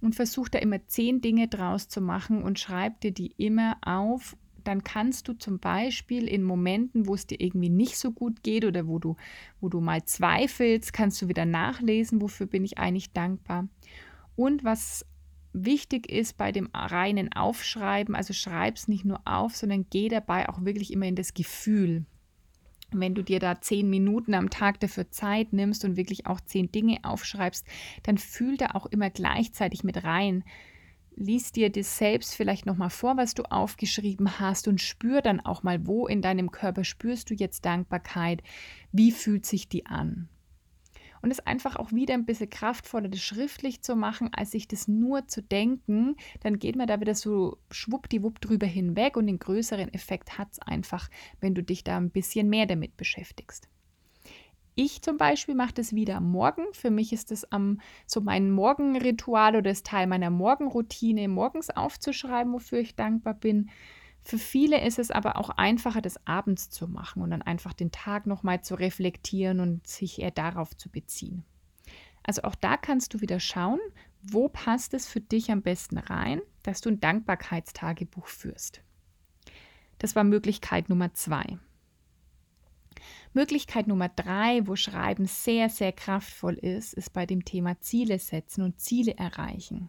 Und 0.00 0.14
versuch 0.14 0.48
da 0.48 0.58
immer 0.60 0.86
zehn 0.86 1.20
Dinge 1.20 1.48
draus 1.48 1.88
zu 1.88 2.00
machen 2.00 2.42
und 2.42 2.58
schreib 2.58 3.00
dir 3.00 3.12
die 3.12 3.34
immer 3.36 3.76
auf 3.82 4.36
dann 4.70 4.84
kannst 4.84 5.26
du 5.26 5.32
zum 5.32 5.58
Beispiel 5.58 6.28
in 6.28 6.44
Momenten, 6.44 7.08
wo 7.08 7.14
es 7.14 7.26
dir 7.26 7.40
irgendwie 7.40 7.68
nicht 7.68 7.98
so 7.98 8.12
gut 8.12 8.44
geht 8.44 8.64
oder 8.64 8.86
wo 8.86 9.00
du, 9.00 9.16
wo 9.60 9.68
du 9.68 9.80
mal 9.80 10.04
zweifelst, 10.04 10.92
kannst 10.92 11.20
du 11.20 11.26
wieder 11.26 11.44
nachlesen, 11.44 12.22
wofür 12.22 12.46
bin 12.46 12.64
ich 12.64 12.78
eigentlich 12.78 13.12
dankbar. 13.12 13.66
Und 14.36 14.62
was 14.62 15.04
wichtig 15.52 16.08
ist 16.08 16.36
bei 16.36 16.52
dem 16.52 16.68
reinen 16.72 17.32
Aufschreiben, 17.32 18.14
also 18.14 18.32
schreib 18.32 18.76
es 18.76 18.86
nicht 18.86 19.04
nur 19.04 19.20
auf, 19.24 19.56
sondern 19.56 19.86
geh 19.90 20.08
dabei 20.08 20.48
auch 20.48 20.64
wirklich 20.64 20.92
immer 20.92 21.06
in 21.06 21.16
das 21.16 21.34
Gefühl. 21.34 22.04
Wenn 22.92 23.16
du 23.16 23.24
dir 23.24 23.40
da 23.40 23.60
zehn 23.60 23.90
Minuten 23.90 24.34
am 24.34 24.50
Tag 24.50 24.78
dafür 24.78 25.10
Zeit 25.10 25.52
nimmst 25.52 25.84
und 25.84 25.96
wirklich 25.96 26.26
auch 26.26 26.40
zehn 26.40 26.70
Dinge 26.70 26.98
aufschreibst, 27.02 27.66
dann 28.04 28.18
fühl 28.18 28.56
da 28.56 28.68
auch 28.74 28.86
immer 28.86 29.10
gleichzeitig 29.10 29.82
mit 29.82 30.04
rein 30.04 30.44
lies 31.16 31.52
dir 31.52 31.70
das 31.70 31.98
selbst 31.98 32.34
vielleicht 32.34 32.66
nochmal 32.66 32.90
vor, 32.90 33.16
was 33.16 33.34
du 33.34 33.42
aufgeschrieben 33.44 34.40
hast 34.40 34.68
und 34.68 34.80
spür 34.80 35.22
dann 35.22 35.40
auch 35.40 35.62
mal, 35.62 35.86
wo 35.86 36.06
in 36.06 36.22
deinem 36.22 36.50
Körper 36.50 36.84
spürst 36.84 37.30
du 37.30 37.34
jetzt 37.34 37.64
Dankbarkeit, 37.64 38.42
wie 38.92 39.12
fühlt 39.12 39.46
sich 39.46 39.68
die 39.68 39.86
an. 39.86 40.28
Und 41.22 41.30
es 41.30 41.40
einfach 41.40 41.76
auch 41.76 41.92
wieder 41.92 42.14
ein 42.14 42.24
bisschen 42.24 42.48
kraftvoller, 42.48 43.08
das 43.08 43.20
schriftlich 43.20 43.82
zu 43.82 43.94
machen, 43.94 44.30
als 44.32 44.52
sich 44.52 44.68
das 44.68 44.88
nur 44.88 45.28
zu 45.28 45.42
denken. 45.42 46.16
Dann 46.40 46.58
geht 46.58 46.76
man 46.76 46.86
da 46.86 47.00
wieder 47.00 47.14
so 47.14 47.58
schwuppdiwupp 47.70 48.40
drüber 48.40 48.66
hinweg 48.66 49.16
und 49.16 49.26
den 49.26 49.38
größeren 49.38 49.92
Effekt 49.92 50.38
hat 50.38 50.52
es 50.52 50.58
einfach, 50.60 51.10
wenn 51.40 51.54
du 51.54 51.62
dich 51.62 51.84
da 51.84 51.98
ein 51.98 52.10
bisschen 52.10 52.48
mehr 52.48 52.64
damit 52.64 52.96
beschäftigst. 52.96 53.68
Ich 54.82 55.02
zum 55.02 55.18
Beispiel 55.18 55.54
mache 55.54 55.74
das 55.74 55.94
wieder 55.94 56.16
am 56.16 56.30
Morgen. 56.30 56.62
Für 56.72 56.90
mich 56.90 57.12
ist 57.12 57.30
das 57.30 57.44
am, 57.52 57.82
so 58.06 58.22
mein 58.22 58.50
Morgenritual 58.50 59.52
oder 59.52 59.70
das 59.72 59.82
Teil 59.82 60.06
meiner 60.06 60.30
Morgenroutine, 60.30 61.28
morgens 61.28 61.68
aufzuschreiben, 61.68 62.54
wofür 62.54 62.78
ich 62.78 62.96
dankbar 62.96 63.34
bin. 63.34 63.68
Für 64.22 64.38
viele 64.38 64.82
ist 64.82 64.98
es 64.98 65.10
aber 65.10 65.36
auch 65.36 65.50
einfacher, 65.50 66.00
das 66.00 66.26
abends 66.26 66.70
zu 66.70 66.88
machen 66.88 67.20
und 67.20 67.28
dann 67.28 67.42
einfach 67.42 67.74
den 67.74 67.92
Tag 67.92 68.26
nochmal 68.26 68.62
zu 68.62 68.74
reflektieren 68.74 69.60
und 69.60 69.86
sich 69.86 70.18
eher 70.22 70.30
darauf 70.30 70.74
zu 70.74 70.88
beziehen. 70.88 71.44
Also 72.22 72.44
auch 72.44 72.54
da 72.54 72.78
kannst 72.78 73.12
du 73.12 73.20
wieder 73.20 73.38
schauen, 73.38 73.80
wo 74.22 74.48
passt 74.48 74.94
es 74.94 75.06
für 75.06 75.20
dich 75.20 75.50
am 75.50 75.60
besten 75.60 75.98
rein, 75.98 76.40
dass 76.62 76.80
du 76.80 76.88
ein 76.88 77.00
Dankbarkeitstagebuch 77.00 78.28
führst. 78.28 78.80
Das 79.98 80.16
war 80.16 80.24
Möglichkeit 80.24 80.88
Nummer 80.88 81.12
zwei. 81.12 81.58
Möglichkeit 83.32 83.86
Nummer 83.86 84.08
drei, 84.08 84.66
wo 84.66 84.76
Schreiben 84.76 85.26
sehr, 85.26 85.68
sehr 85.68 85.92
kraftvoll 85.92 86.54
ist, 86.54 86.94
ist 86.94 87.12
bei 87.12 87.26
dem 87.26 87.44
Thema 87.44 87.80
Ziele 87.80 88.18
setzen 88.18 88.62
und 88.62 88.80
Ziele 88.80 89.16
erreichen. 89.16 89.88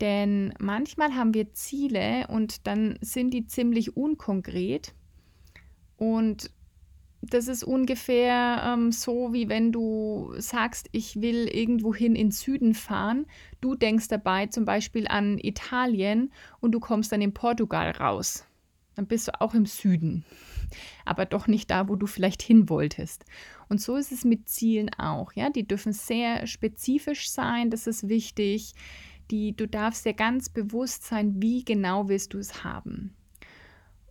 Denn 0.00 0.54
manchmal 0.58 1.14
haben 1.14 1.34
wir 1.34 1.52
Ziele 1.52 2.26
und 2.28 2.66
dann 2.66 2.98
sind 3.00 3.30
die 3.30 3.46
ziemlich 3.46 3.96
unkonkret. 3.96 4.94
Und 5.96 6.50
das 7.20 7.46
ist 7.46 7.62
ungefähr 7.62 8.62
ähm, 8.66 8.90
so, 8.90 9.32
wie 9.32 9.48
wenn 9.48 9.70
du 9.70 10.34
sagst, 10.38 10.88
ich 10.90 11.20
will 11.20 11.46
irgendwohin 11.46 12.16
in 12.16 12.32
Süden 12.32 12.74
fahren. 12.74 13.26
Du 13.60 13.76
denkst 13.76 14.08
dabei 14.08 14.46
zum 14.46 14.64
Beispiel 14.64 15.06
an 15.06 15.38
Italien 15.38 16.32
und 16.60 16.72
du 16.72 16.80
kommst 16.80 17.12
dann 17.12 17.22
in 17.22 17.32
Portugal 17.32 17.92
raus. 17.92 18.44
Dann 18.96 19.06
bist 19.06 19.28
du 19.28 19.40
auch 19.40 19.54
im 19.54 19.66
Süden 19.66 20.24
aber 21.04 21.26
doch 21.26 21.46
nicht 21.46 21.70
da, 21.70 21.88
wo 21.88 21.96
du 21.96 22.06
vielleicht 22.06 22.42
hin 22.42 22.68
wolltest. 22.68 23.24
Und 23.68 23.80
so 23.80 23.96
ist 23.96 24.12
es 24.12 24.24
mit 24.24 24.48
Zielen 24.48 24.90
auch. 24.94 25.32
Ja, 25.34 25.50
die 25.50 25.66
dürfen 25.66 25.92
sehr 25.92 26.46
spezifisch 26.46 27.30
sein, 27.30 27.70
das 27.70 27.86
ist 27.86 28.08
wichtig. 28.08 28.74
Die, 29.30 29.56
du 29.56 29.66
darfst 29.66 30.04
dir 30.04 30.14
ganz 30.14 30.48
bewusst 30.48 31.04
sein, 31.04 31.40
wie 31.40 31.64
genau 31.64 32.08
willst 32.08 32.34
du 32.34 32.38
es 32.38 32.64
haben. 32.64 33.14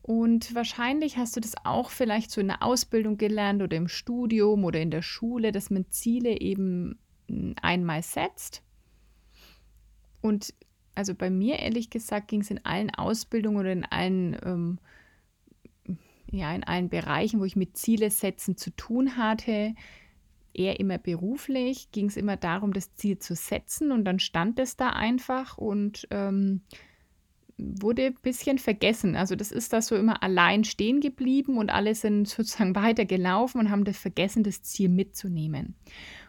Und 0.02 0.56
wahrscheinlich 0.56 1.18
hast 1.18 1.36
du 1.36 1.40
das 1.40 1.54
auch 1.64 1.92
vielleicht 1.92 2.32
so 2.32 2.42
in 2.42 2.48
der 2.48 2.64
Ausbildung 2.64 3.18
gelernt 3.18 3.62
oder 3.62 3.78
im 3.78 3.88
Studium 3.88 4.66
oder 4.66 4.82
in 4.82 4.90
der 4.90 5.04
Schule, 5.04 5.52
dass 5.52 5.70
man 5.70 5.86
Ziele 5.90 6.40
eben 6.40 6.98
hm, 7.28 7.56
einmal 7.62 8.02
setzt. 8.02 8.64
Und 10.22 10.54
also 10.96 11.16
bei 11.16 11.30
mir 11.30 11.60
ehrlich 11.60 11.90
gesagt 11.90 12.28
ging 12.28 12.42
es 12.42 12.52
in 12.52 12.66
allen 12.66 12.90
Ausbildungen 12.90 13.58
oder 13.58 13.72
in 13.72 13.86
allen 13.86 14.38
ähm, 14.44 14.80
ja, 16.32 16.54
in 16.54 16.64
allen 16.64 16.90
Bereichen, 16.90 17.40
wo 17.40 17.46
ich 17.46 17.56
mit 17.56 17.78
Ziele 17.78 18.10
setzen 18.10 18.58
zu 18.58 18.72
tun 18.72 19.18
hatte, 19.18 19.74
eher 20.54 20.80
immer 20.80 20.98
beruflich, 20.98 21.92
ging 21.92 22.08
es 22.08 22.18
immer 22.18 22.38
darum, 22.38 22.74
das 22.74 22.94
Ziel 22.96 23.20
zu 23.20 23.36
setzen 23.36 23.92
und 23.92 24.06
dann 24.06 24.20
stand 24.20 24.60
es 24.60 24.76
da 24.76 24.90
einfach 24.90 25.58
und 25.58 26.08
ähm, 26.12 26.62
wurde 27.58 28.08
ein 28.08 28.18
bisschen 28.22 28.58
vergessen. 28.58 29.16
Also 29.16 29.36
das 29.36 29.52
ist 29.52 29.72
da 29.74 29.82
so 29.82 29.96
immer 29.96 30.24
allein 30.24 30.64
stehen 30.64 31.00
geblieben 31.00 31.58
und 31.58 31.70
alle 31.70 31.96
sind 31.96 32.28
sozusagen 32.28 32.76
weitergelaufen 32.76 33.62
und 33.62 33.70
haben 33.70 33.86
das 33.86 33.98
vergessen, 33.98 34.44
das 34.44 34.64
Ziel 34.64 34.90
mitzunehmen. 34.90 35.76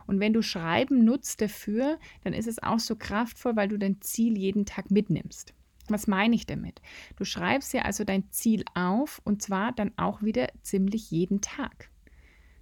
Und 0.06 0.20
wenn 0.20 0.32
du 0.32 0.42
Schreiben 0.42 1.04
nutzt 1.04 1.40
dafür, 1.40 1.98
dann 2.24 2.32
ist 2.32 2.48
es 2.48 2.62
auch 2.62 2.80
so 2.80 2.96
kraftvoll, 2.96 3.56
weil 3.56 3.68
du 3.68 3.78
dein 3.78 4.00
Ziel 4.00 4.36
jeden 4.36 4.66
Tag 4.66 4.90
mitnimmst. 4.90 5.54
Was 5.88 6.06
meine 6.06 6.34
ich 6.34 6.46
damit? 6.46 6.80
Du 7.16 7.24
schreibst 7.24 7.72
ja 7.74 7.82
also 7.82 8.04
dein 8.04 8.30
Ziel 8.30 8.64
auf 8.74 9.20
und 9.24 9.42
zwar 9.42 9.72
dann 9.72 9.92
auch 9.96 10.22
wieder 10.22 10.48
ziemlich 10.62 11.10
jeden 11.10 11.40
Tag. 11.40 11.90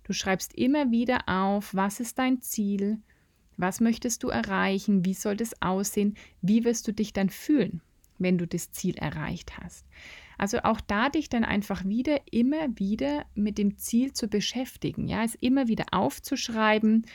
Du 0.05 0.12
schreibst 0.12 0.55
immer 0.55 0.91
wieder 0.91 1.29
auf, 1.29 1.75
was 1.75 2.00
ist 2.00 2.19
dein 2.19 2.41
Ziel, 2.41 2.99
was 3.57 3.81
möchtest 3.81 4.23
du 4.23 4.29
erreichen, 4.29 5.05
wie 5.05 5.15
soll 5.15 5.37
das 5.37 5.61
aussehen, 5.62 6.17
wie 6.41 6.65
wirst 6.65 6.89
du 6.89 6.93
dich 6.93 7.12
dann 7.12 7.29
fühlen, 7.29 7.83
wenn 8.19 8.39
du 8.39 8.47
das 8.47 8.73
Ziel 8.73 8.97
erreicht 8.97 9.59
hast. 9.59 9.87
Also 10.39 10.61
auch 10.62 10.81
da 10.81 11.11
dich 11.11 11.29
dann 11.29 11.45
einfach 11.45 11.85
wieder, 11.85 12.19
immer 12.33 12.79
wieder 12.79 13.27
mit 13.35 13.59
dem 13.59 13.77
Ziel 13.77 14.15
zu 14.15 14.27
beschäftigen, 14.27 15.07
ja, 15.07 15.23
es 15.23 15.35
immer 15.35 15.69
wieder 15.69 15.87
aufzuschreiben, 15.93 17.07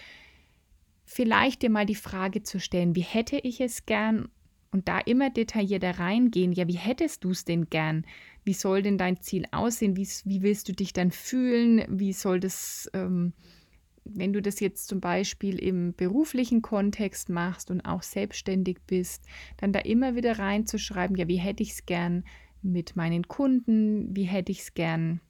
vielleicht 1.04 1.64
dir 1.64 1.72
mal 1.72 1.88
die 1.88 1.96
Frage 1.96 2.44
zu 2.44 2.60
stellen, 2.60 2.96
wie 2.96 3.02
hätte 3.02 3.38
ich 3.38 3.62
es 3.62 3.86
gern 3.86 4.30
und 4.76 4.90
da 4.90 5.00
immer 5.00 5.30
detaillierter 5.30 6.00
reingehen, 6.00 6.52
ja, 6.52 6.68
wie 6.68 6.78
hättest 6.78 7.24
du 7.24 7.30
es 7.30 7.46
denn 7.46 7.70
gern? 7.70 8.06
Wie 8.44 8.52
soll 8.52 8.82
denn 8.82 8.98
dein 8.98 9.22
Ziel 9.22 9.46
aussehen? 9.52 9.96
Wie, 9.96 10.06
wie 10.26 10.42
willst 10.42 10.68
du 10.68 10.74
dich 10.74 10.92
dann 10.92 11.12
fühlen? 11.12 11.86
Wie 11.88 12.12
soll 12.12 12.42
das, 12.42 12.92
ähm, 12.94 13.32
wenn 14.04 14.34
du 14.34 14.42
das 14.42 14.60
jetzt 14.60 14.90
zum 14.90 15.00
Beispiel 15.00 15.58
im 15.58 15.94
beruflichen 15.96 16.62
Kontext 16.62 17.30
machst 17.30 17.72
und 17.72 17.86
auch 17.86 18.04
selbstständig 18.04 18.80
bist, 18.86 19.24
dann 19.56 19.72
da 19.72 19.80
immer 19.80 20.16
wieder 20.16 20.40
reinzuschreiben, 20.40 21.16
ja, 21.16 21.30
wie 21.30 21.38
hätte 21.38 21.64
ich 21.64 21.72
es 21.72 21.86
gern 21.86 22.26
mit 22.62 22.98
meinen 22.98 23.30
Kunden? 23.30 24.14
Wie 24.14 24.26
hätte 24.26 24.52
ich 24.52 24.60
es 24.60 24.74
gern 24.74 25.22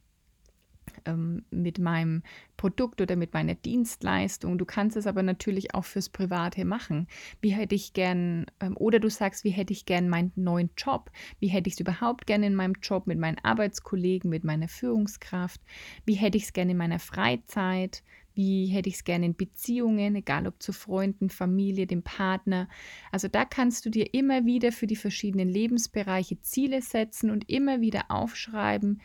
ähm, 1.05 1.43
mit 1.51 1.79
meinem 1.79 2.23
Produkt 2.57 3.01
oder 3.01 3.15
mit 3.15 3.33
meiner 3.33 3.55
Dienstleistung. 3.55 4.57
Du 4.57 4.65
kannst 4.65 4.97
es 4.97 5.07
aber 5.07 5.23
natürlich 5.23 5.73
auch 5.73 5.85
fürs 5.85 6.09
Private 6.09 6.65
machen. 6.65 7.07
Wie 7.41 7.51
hätte 7.51 7.75
ich 7.75 7.93
gern, 7.93 8.45
ähm, 8.59 8.77
oder 8.77 8.99
du 8.99 9.09
sagst, 9.09 9.43
wie 9.43 9.49
hätte 9.49 9.73
ich 9.73 9.85
gern 9.85 10.09
meinen 10.09 10.31
neuen 10.35 10.69
Job? 10.77 11.11
Wie 11.39 11.47
hätte 11.47 11.67
ich 11.67 11.75
es 11.75 11.79
überhaupt 11.79 12.27
gern 12.27 12.43
in 12.43 12.55
meinem 12.55 12.75
Job 12.81 13.07
mit 13.07 13.19
meinen 13.19 13.37
Arbeitskollegen, 13.43 14.29
mit 14.29 14.43
meiner 14.43 14.67
Führungskraft? 14.67 15.61
Wie 16.05 16.15
hätte 16.15 16.37
ich 16.37 16.45
es 16.45 16.53
gern 16.53 16.69
in 16.69 16.77
meiner 16.77 16.99
Freizeit? 16.99 18.03
Wie 18.35 18.67
hätte 18.67 18.89
ich 18.89 18.95
es 18.95 19.03
gerne 19.05 19.27
in 19.27 19.35
Beziehungen, 19.35 20.15
egal 20.15 20.45
ob 20.45 20.61
zu 20.61 20.73
Freunden, 20.73 21.29
Familie, 21.29 21.87
dem 21.87 22.03
Partner. 22.03 22.67
Also 23.11 23.29
da 23.29 23.45
kannst 23.45 23.85
du 23.85 23.89
dir 23.89 24.13
immer 24.13 24.45
wieder 24.45 24.73
für 24.73 24.87
die 24.87 24.97
verschiedenen 24.97 25.47
Lebensbereiche 25.47 26.41
Ziele 26.41 26.81
setzen 26.81 27.31
und 27.31 27.49
immer 27.49 27.79
wieder 27.79 28.05
aufschreiben, 28.09 29.01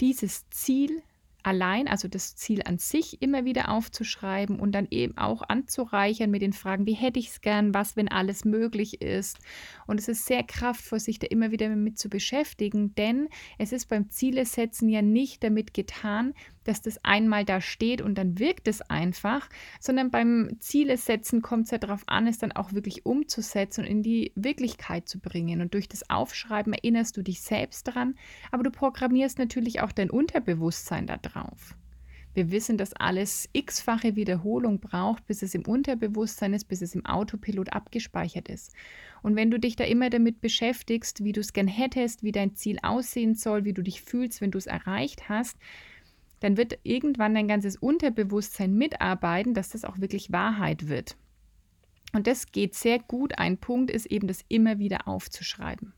dieses 0.00 0.48
Ziel 0.50 1.02
allein, 1.46 1.86
also 1.86 2.08
das 2.08 2.34
Ziel 2.34 2.62
an 2.64 2.78
sich 2.78 3.22
immer 3.22 3.44
wieder 3.44 3.70
aufzuschreiben 3.70 4.58
und 4.58 4.72
dann 4.72 4.88
eben 4.90 5.16
auch 5.16 5.42
anzureichern 5.48 6.28
mit 6.28 6.42
den 6.42 6.52
Fragen, 6.52 6.86
wie 6.86 6.94
hätte 6.94 7.20
ich 7.20 7.28
es 7.28 7.40
gern, 7.40 7.72
was, 7.72 7.96
wenn 7.96 8.08
alles 8.08 8.44
möglich 8.44 9.00
ist. 9.00 9.38
Und 9.86 10.00
es 10.00 10.08
ist 10.08 10.26
sehr 10.26 10.42
kraftvoll, 10.42 10.98
sich 10.98 11.20
da 11.20 11.28
immer 11.28 11.52
wieder 11.52 11.68
mit 11.68 11.98
zu 11.98 12.08
beschäftigen, 12.08 12.96
denn 12.96 13.28
es 13.58 13.70
ist 13.70 13.86
beim 13.88 14.10
Zielesetzen 14.10 14.88
ja 14.88 15.02
nicht 15.02 15.44
damit 15.44 15.72
getan, 15.72 16.34
dass 16.68 16.82
das 16.82 17.02
einmal 17.04 17.44
da 17.44 17.60
steht 17.60 18.02
und 18.02 18.16
dann 18.16 18.38
wirkt 18.38 18.68
es 18.68 18.82
einfach, 18.82 19.48
sondern 19.80 20.10
beim 20.10 20.56
Zielesetzen 20.58 21.42
kommt 21.42 21.64
es 21.64 21.70
ja 21.70 21.78
darauf 21.78 22.02
an, 22.06 22.26
es 22.26 22.38
dann 22.38 22.52
auch 22.52 22.72
wirklich 22.72 23.06
umzusetzen 23.06 23.84
und 23.84 23.90
in 23.90 24.02
die 24.02 24.32
Wirklichkeit 24.34 25.08
zu 25.08 25.18
bringen. 25.18 25.60
Und 25.60 25.74
durch 25.74 25.88
das 25.88 26.10
Aufschreiben 26.10 26.72
erinnerst 26.72 27.16
du 27.16 27.22
dich 27.22 27.40
selbst 27.40 27.84
dran, 27.84 28.14
aber 28.50 28.62
du 28.62 28.70
programmierst 28.70 29.38
natürlich 29.38 29.80
auch 29.80 29.92
dein 29.92 30.10
Unterbewusstsein 30.10 31.06
darauf. 31.06 31.76
Wir 32.36 32.50
wissen, 32.50 32.76
dass 32.76 32.92
alles 32.92 33.48
x-fache 33.54 34.14
Wiederholung 34.14 34.78
braucht, 34.78 35.26
bis 35.26 35.40
es 35.40 35.54
im 35.54 35.64
Unterbewusstsein 35.64 36.52
ist, 36.52 36.66
bis 36.66 36.82
es 36.82 36.94
im 36.94 37.06
Autopilot 37.06 37.72
abgespeichert 37.72 38.50
ist. 38.50 38.74
Und 39.22 39.36
wenn 39.36 39.50
du 39.50 39.58
dich 39.58 39.74
da 39.74 39.84
immer 39.84 40.10
damit 40.10 40.42
beschäftigst, 40.42 41.24
wie 41.24 41.32
du 41.32 41.40
es 41.40 41.54
gern 41.54 41.66
hättest, 41.66 42.22
wie 42.22 42.32
dein 42.32 42.54
Ziel 42.54 42.78
aussehen 42.82 43.36
soll, 43.36 43.64
wie 43.64 43.72
du 43.72 43.80
dich 43.80 44.02
fühlst, 44.02 44.42
wenn 44.42 44.50
du 44.50 44.58
es 44.58 44.66
erreicht 44.66 45.30
hast, 45.30 45.56
dann 46.40 46.56
wird 46.56 46.78
irgendwann 46.82 47.34
dein 47.34 47.48
ganzes 47.48 47.76
Unterbewusstsein 47.76 48.74
mitarbeiten, 48.74 49.54
dass 49.54 49.70
das 49.70 49.84
auch 49.84 49.98
wirklich 49.98 50.32
Wahrheit 50.32 50.88
wird. 50.88 51.16
Und 52.12 52.26
das 52.26 52.52
geht 52.52 52.74
sehr 52.74 52.98
gut. 52.98 53.38
Ein 53.38 53.58
Punkt 53.58 53.90
ist 53.90 54.06
eben, 54.06 54.26
das 54.26 54.44
immer 54.48 54.78
wieder 54.78 55.08
aufzuschreiben. 55.08 55.92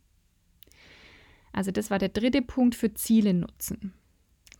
Also 1.52 1.71
das 1.71 1.90
war 1.90 1.99
der 1.99 2.09
dritte 2.09 2.42
Punkt 2.42 2.75
für 2.75 2.95
Ziele 2.95 3.35
nutzen. 3.35 3.95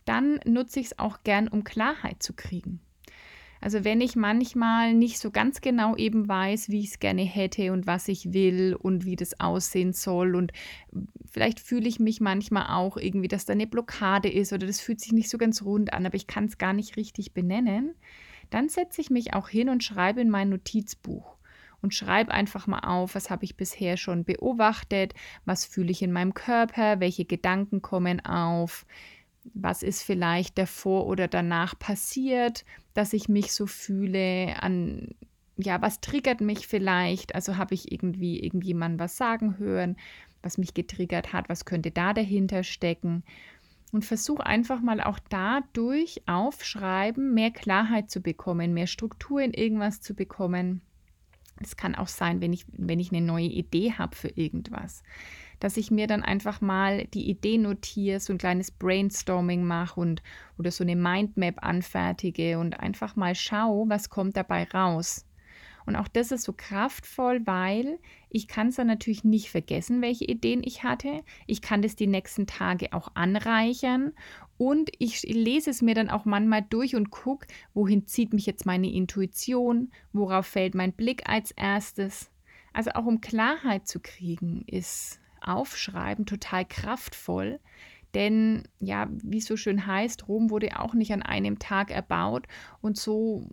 Dann 0.05 0.39
nutze 0.45 0.79
ich 0.79 0.87
es 0.87 0.99
auch 0.99 1.23
gern, 1.23 1.47
um 1.47 1.63
Klarheit 1.63 2.21
zu 2.23 2.33
kriegen. 2.33 2.81
Also 3.61 3.83
wenn 3.83 3.99
ich 3.99 4.15
manchmal 4.15 4.93
nicht 4.93 5.19
so 5.19 5.31
ganz 5.31 5.61
genau 5.61 5.95
eben 5.95 6.27
weiß, 6.27 6.69
wie 6.69 6.79
ich 6.79 6.91
es 6.91 6.99
gerne 6.99 7.23
hätte 7.23 7.73
und 7.73 7.87
was 7.87 8.07
ich 8.07 8.33
will 8.33 8.75
und 8.75 9.05
wie 9.05 9.15
das 9.15 9.39
aussehen 9.39 9.93
soll 9.93 10.35
und 10.35 10.53
vielleicht 11.29 11.59
fühle 11.59 11.87
ich 11.87 11.99
mich 11.99 12.21
manchmal 12.21 12.67
auch 12.75 12.95
irgendwie, 12.95 13.27
dass 13.27 13.45
da 13.45 13.53
eine 13.53 13.67
Blockade 13.67 14.29
ist 14.29 14.53
oder 14.53 14.65
das 14.65 14.79
fühlt 14.79 15.01
sich 15.01 15.11
nicht 15.11 15.29
so 15.29 15.37
ganz 15.37 15.61
rund 15.63 15.93
an, 15.93 16.05
aber 16.05 16.15
ich 16.15 16.27
kann 16.27 16.45
es 16.45 16.57
gar 16.57 16.73
nicht 16.73 16.95
richtig 16.95 17.33
benennen, 17.33 17.95
dann 18.49 18.69
setze 18.69 19.01
ich 19.01 19.09
mich 19.09 19.33
auch 19.33 19.49
hin 19.49 19.69
und 19.69 19.83
schreibe 19.83 20.21
in 20.21 20.29
mein 20.29 20.49
Notizbuch 20.49 21.35
und 21.81 21.93
schreibe 21.93 22.31
einfach 22.31 22.67
mal 22.67 22.79
auf, 22.79 23.15
was 23.15 23.29
habe 23.29 23.45
ich 23.45 23.57
bisher 23.57 23.97
schon 23.97 24.23
beobachtet, 24.23 25.13
was 25.45 25.65
fühle 25.65 25.91
ich 25.91 26.01
in 26.01 26.11
meinem 26.11 26.33
Körper, 26.33 26.99
welche 26.99 27.25
Gedanken 27.25 27.81
kommen 27.81 28.25
auf, 28.25 28.85
was 29.53 29.83
ist 29.83 30.03
vielleicht 30.03 30.57
davor 30.57 31.07
oder 31.07 31.27
danach 31.27 31.77
passiert, 31.77 32.65
dass 32.93 33.13
ich 33.13 33.29
mich 33.29 33.53
so 33.53 33.67
fühle, 33.67 34.55
an 34.61 35.15
ja, 35.61 35.81
was 35.81 35.99
triggert 35.99 36.39
mich 36.41 36.67
vielleicht? 36.67 37.35
Also 37.35 37.57
habe 37.57 37.73
ich 37.73 37.91
irgendwie 37.91 38.39
irgendjemand 38.39 38.97
was 38.97 39.17
sagen 39.17 39.57
hören, 39.57 39.97
was 40.41 40.57
mich 40.57 40.73
getriggert 40.73 41.33
hat, 41.33 41.49
was 41.49 41.65
könnte 41.65 41.91
da 41.91 42.13
dahinter 42.13 42.63
stecken? 42.63 43.23
Und 43.91 44.05
versuche 44.05 44.45
einfach 44.45 44.81
mal 44.81 45.01
auch 45.01 45.19
dadurch 45.29 46.21
aufschreiben, 46.27 47.33
mehr 47.33 47.51
Klarheit 47.51 48.09
zu 48.09 48.21
bekommen, 48.21 48.73
mehr 48.73 48.87
Struktur 48.87 49.41
in 49.41 49.53
irgendwas 49.53 49.99
zu 49.99 50.13
bekommen. 50.13 50.81
Es 51.61 51.75
kann 51.75 51.95
auch 51.95 52.07
sein, 52.07 52.39
wenn 52.39 52.53
ich, 52.53 52.65
wenn 52.71 52.99
ich 52.99 53.11
eine 53.11 53.25
neue 53.25 53.47
Idee 53.47 53.93
habe 53.93 54.15
für 54.15 54.29
irgendwas 54.29 55.03
dass 55.59 55.77
ich 55.77 55.91
mir 55.91 56.07
dann 56.07 56.23
einfach 56.23 56.61
mal 56.61 57.05
die 57.07 57.29
Idee 57.29 57.57
notiere, 57.57 58.19
so 58.19 58.33
ein 58.33 58.37
kleines 58.37 58.71
Brainstorming 58.71 59.63
mache 59.63 59.99
und 59.99 60.23
oder 60.57 60.71
so 60.71 60.83
eine 60.83 60.95
Mindmap 60.95 61.63
anfertige 61.63 62.59
und 62.59 62.79
einfach 62.79 63.15
mal 63.15 63.35
schaue, 63.35 63.89
was 63.89 64.09
kommt 64.09 64.37
dabei 64.37 64.65
raus. 64.65 65.25
Und 65.85 65.95
auch 65.95 66.07
das 66.07 66.31
ist 66.31 66.43
so 66.43 66.53
kraftvoll, 66.55 67.41
weil 67.45 67.97
ich 68.29 68.47
kann 68.47 68.67
es 68.67 68.75
dann 68.75 68.85
natürlich 68.85 69.23
nicht 69.23 69.49
vergessen, 69.49 70.03
welche 70.03 70.25
Ideen 70.25 70.61
ich 70.63 70.83
hatte. 70.83 71.23
Ich 71.47 71.63
kann 71.63 71.81
das 71.81 71.95
die 71.95 72.05
nächsten 72.05 72.45
Tage 72.45 72.93
auch 72.93 73.15
anreichern 73.15 74.13
und 74.57 74.91
ich 74.99 75.23
lese 75.23 75.71
es 75.71 75.81
mir 75.81 75.95
dann 75.95 76.11
auch 76.11 76.25
manchmal 76.25 76.61
durch 76.61 76.95
und 76.95 77.09
gucke, 77.09 77.47
wohin 77.73 78.05
zieht 78.05 78.33
mich 78.33 78.45
jetzt 78.45 78.67
meine 78.67 78.91
Intuition, 78.91 79.89
worauf 80.13 80.45
fällt 80.45 80.75
mein 80.75 80.93
Blick 80.93 81.27
als 81.27 81.51
erstes. 81.51 82.29
Also 82.71 82.91
auch 82.91 83.05
um 83.05 83.19
Klarheit 83.19 83.87
zu 83.87 83.99
kriegen, 83.99 84.63
ist 84.67 85.19
Aufschreiben 85.41 86.25
total 86.25 86.65
kraftvoll. 86.65 87.59
Denn 88.13 88.63
ja, 88.79 89.07
wie 89.11 89.37
es 89.37 89.45
so 89.45 89.55
schön 89.55 89.85
heißt, 89.85 90.27
Rom 90.27 90.49
wurde 90.49 90.79
auch 90.79 90.93
nicht 90.93 91.13
an 91.13 91.21
einem 91.21 91.59
Tag 91.59 91.91
erbaut. 91.91 92.47
Und 92.81 92.97
so 92.97 93.49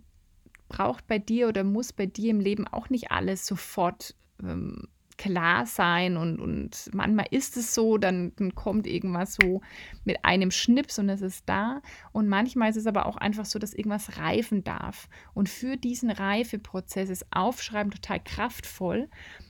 braucht 0.69 1.07
bei 1.07 1.19
dir 1.19 1.47
oder 1.47 1.63
muss 1.63 1.93
bei 1.93 2.05
dir 2.05 2.31
im 2.31 2.39
Leben 2.39 2.67
auch 2.67 2.89
nicht 2.89 3.11
alles 3.11 3.45
sofort 3.45 4.15
ähm, 4.41 4.87
klar 5.17 5.65
sein. 5.65 6.17
Und, 6.17 6.39
und 6.39 6.89
manchmal 6.93 7.27
ist 7.31 7.57
es 7.57 7.73
so, 7.73 7.97
dann, 7.97 8.33
dann, 8.37 8.55
kommt 8.55 8.87
irgendwas 8.87 9.37
so 9.41 9.61
mit 10.05 10.23
einem 10.23 10.51
Schnips 10.51 10.99
und 10.99 11.09
es 11.09 11.21
ist 11.21 11.43
da. 11.47 11.81
Und 12.11 12.27
manchmal 12.27 12.69
ist 12.69 12.77
es 12.77 12.87
aber 12.87 13.05
auch 13.05 13.17
einfach 13.17 13.45
so, 13.45 13.59
dass 13.59 13.73
irgendwas 13.73 14.17
reifen 14.17 14.63
darf. 14.63 15.09
Und 15.33 15.49
für 15.49 15.77
diesen 15.77 16.09
Reifeprozess 16.09 17.09
ist 17.09 17.25
Aufschreiben 17.31 17.91
total 17.91 18.19
kraftvoll, 18.23 19.09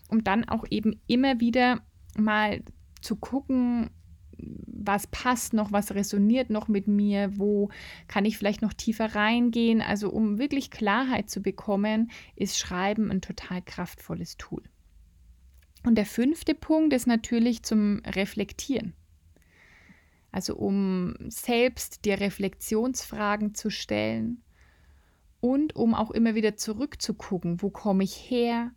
um 0.09 0.23
dann 0.23 0.47
auch 0.47 0.65
eben 0.69 1.01
immer 1.07 1.39
wieder 1.39 1.81
mal 2.19 2.61
zu 3.01 3.15
gucken, 3.15 3.89
was 4.39 5.07
passt 5.07 5.53
noch, 5.53 5.71
was 5.71 5.95
resoniert 5.95 6.49
noch 6.49 6.67
mit 6.67 6.87
mir, 6.87 7.37
wo 7.37 7.69
kann 8.07 8.25
ich 8.25 8.37
vielleicht 8.37 8.61
noch 8.61 8.73
tiefer 8.73 9.15
reingehen. 9.15 9.81
Also 9.81 10.11
um 10.11 10.37
wirklich 10.37 10.71
Klarheit 10.71 11.29
zu 11.29 11.41
bekommen, 11.41 12.11
ist 12.35 12.59
Schreiben 12.59 13.11
ein 13.11 13.21
total 13.21 13.61
kraftvolles 13.61 14.37
Tool. 14.37 14.63
Und 15.83 15.95
der 15.95 16.05
fünfte 16.05 16.53
Punkt 16.53 16.93
ist 16.93 17.07
natürlich 17.07 17.63
zum 17.63 18.01
Reflektieren. 18.05 18.93
Also 20.31 20.55
um 20.55 21.15
selbst 21.29 22.05
dir 22.05 22.19
Reflexionsfragen 22.19 23.55
zu 23.55 23.69
stellen 23.69 24.43
und 25.39 25.75
um 25.75 25.95
auch 25.95 26.11
immer 26.11 26.35
wieder 26.35 26.57
zurückzugucken, 26.57 27.61
wo 27.61 27.69
komme 27.69 28.03
ich 28.03 28.15
her, 28.29 28.71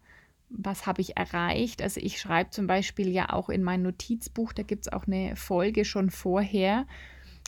was 0.51 0.87
habe 0.87 1.01
ich 1.01 1.17
erreicht. 1.17 1.81
Also 1.81 2.01
ich 2.01 2.21
schreibe 2.21 2.51
zum 2.51 2.67
Beispiel 2.67 3.09
ja 3.09 3.33
auch 3.33 3.49
in 3.49 3.63
mein 3.63 3.83
Notizbuch, 3.83 4.53
da 4.53 4.63
gibt 4.63 4.87
es 4.87 4.93
auch 4.93 5.07
eine 5.07 5.37
Folge 5.37 5.85
schon 5.85 6.11
vorher. 6.11 6.87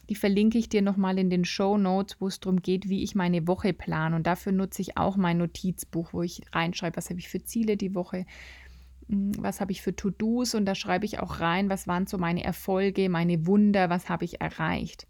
Die 0.08 0.14
verlinke 0.14 0.58
ich 0.58 0.68
dir 0.68 0.82
nochmal 0.82 1.18
in 1.18 1.30
den 1.30 1.44
Show 1.44 1.76
Notes, 1.78 2.20
wo 2.20 2.26
es 2.26 2.40
darum 2.40 2.60
geht, 2.60 2.88
wie 2.88 3.02
ich 3.02 3.14
meine 3.14 3.46
Woche 3.46 3.72
plane. 3.72 4.16
Und 4.16 4.26
dafür 4.26 4.52
nutze 4.52 4.82
ich 4.82 4.96
auch 4.96 5.16
mein 5.16 5.38
Notizbuch, 5.38 6.12
wo 6.12 6.22
ich 6.22 6.42
reinschreibe, 6.52 6.96
was 6.96 7.10
habe 7.10 7.20
ich 7.20 7.28
für 7.28 7.42
Ziele 7.44 7.76
die 7.76 7.94
Woche, 7.94 8.26
hm, 9.08 9.32
was 9.38 9.60
habe 9.60 9.72
ich 9.72 9.82
für 9.82 9.94
To-Dos 9.94 10.54
und 10.54 10.66
da 10.66 10.74
schreibe 10.74 11.04
ich 11.04 11.20
auch 11.20 11.40
rein, 11.40 11.70
was 11.70 11.86
waren 11.86 12.06
so 12.06 12.18
meine 12.18 12.44
Erfolge, 12.44 13.08
meine 13.08 13.46
Wunder, 13.46 13.90
was 13.90 14.08
habe 14.08 14.24
ich 14.24 14.40
erreicht. 14.40 15.06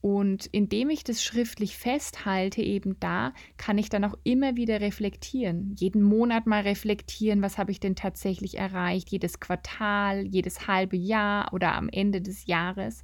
Und 0.00 0.46
indem 0.46 0.90
ich 0.90 1.02
das 1.02 1.24
schriftlich 1.24 1.76
festhalte, 1.76 2.62
eben 2.62 2.98
da, 3.00 3.32
kann 3.56 3.78
ich 3.78 3.88
dann 3.88 4.04
auch 4.04 4.16
immer 4.22 4.54
wieder 4.54 4.80
reflektieren. 4.80 5.74
Jeden 5.76 6.02
Monat 6.02 6.46
mal 6.46 6.62
reflektieren, 6.62 7.42
was 7.42 7.58
habe 7.58 7.72
ich 7.72 7.80
denn 7.80 7.96
tatsächlich 7.96 8.58
erreicht, 8.58 9.10
jedes 9.10 9.40
Quartal, 9.40 10.24
jedes 10.26 10.68
halbe 10.68 10.96
Jahr 10.96 11.52
oder 11.52 11.74
am 11.74 11.88
Ende 11.88 12.20
des 12.20 12.46
Jahres. 12.46 13.02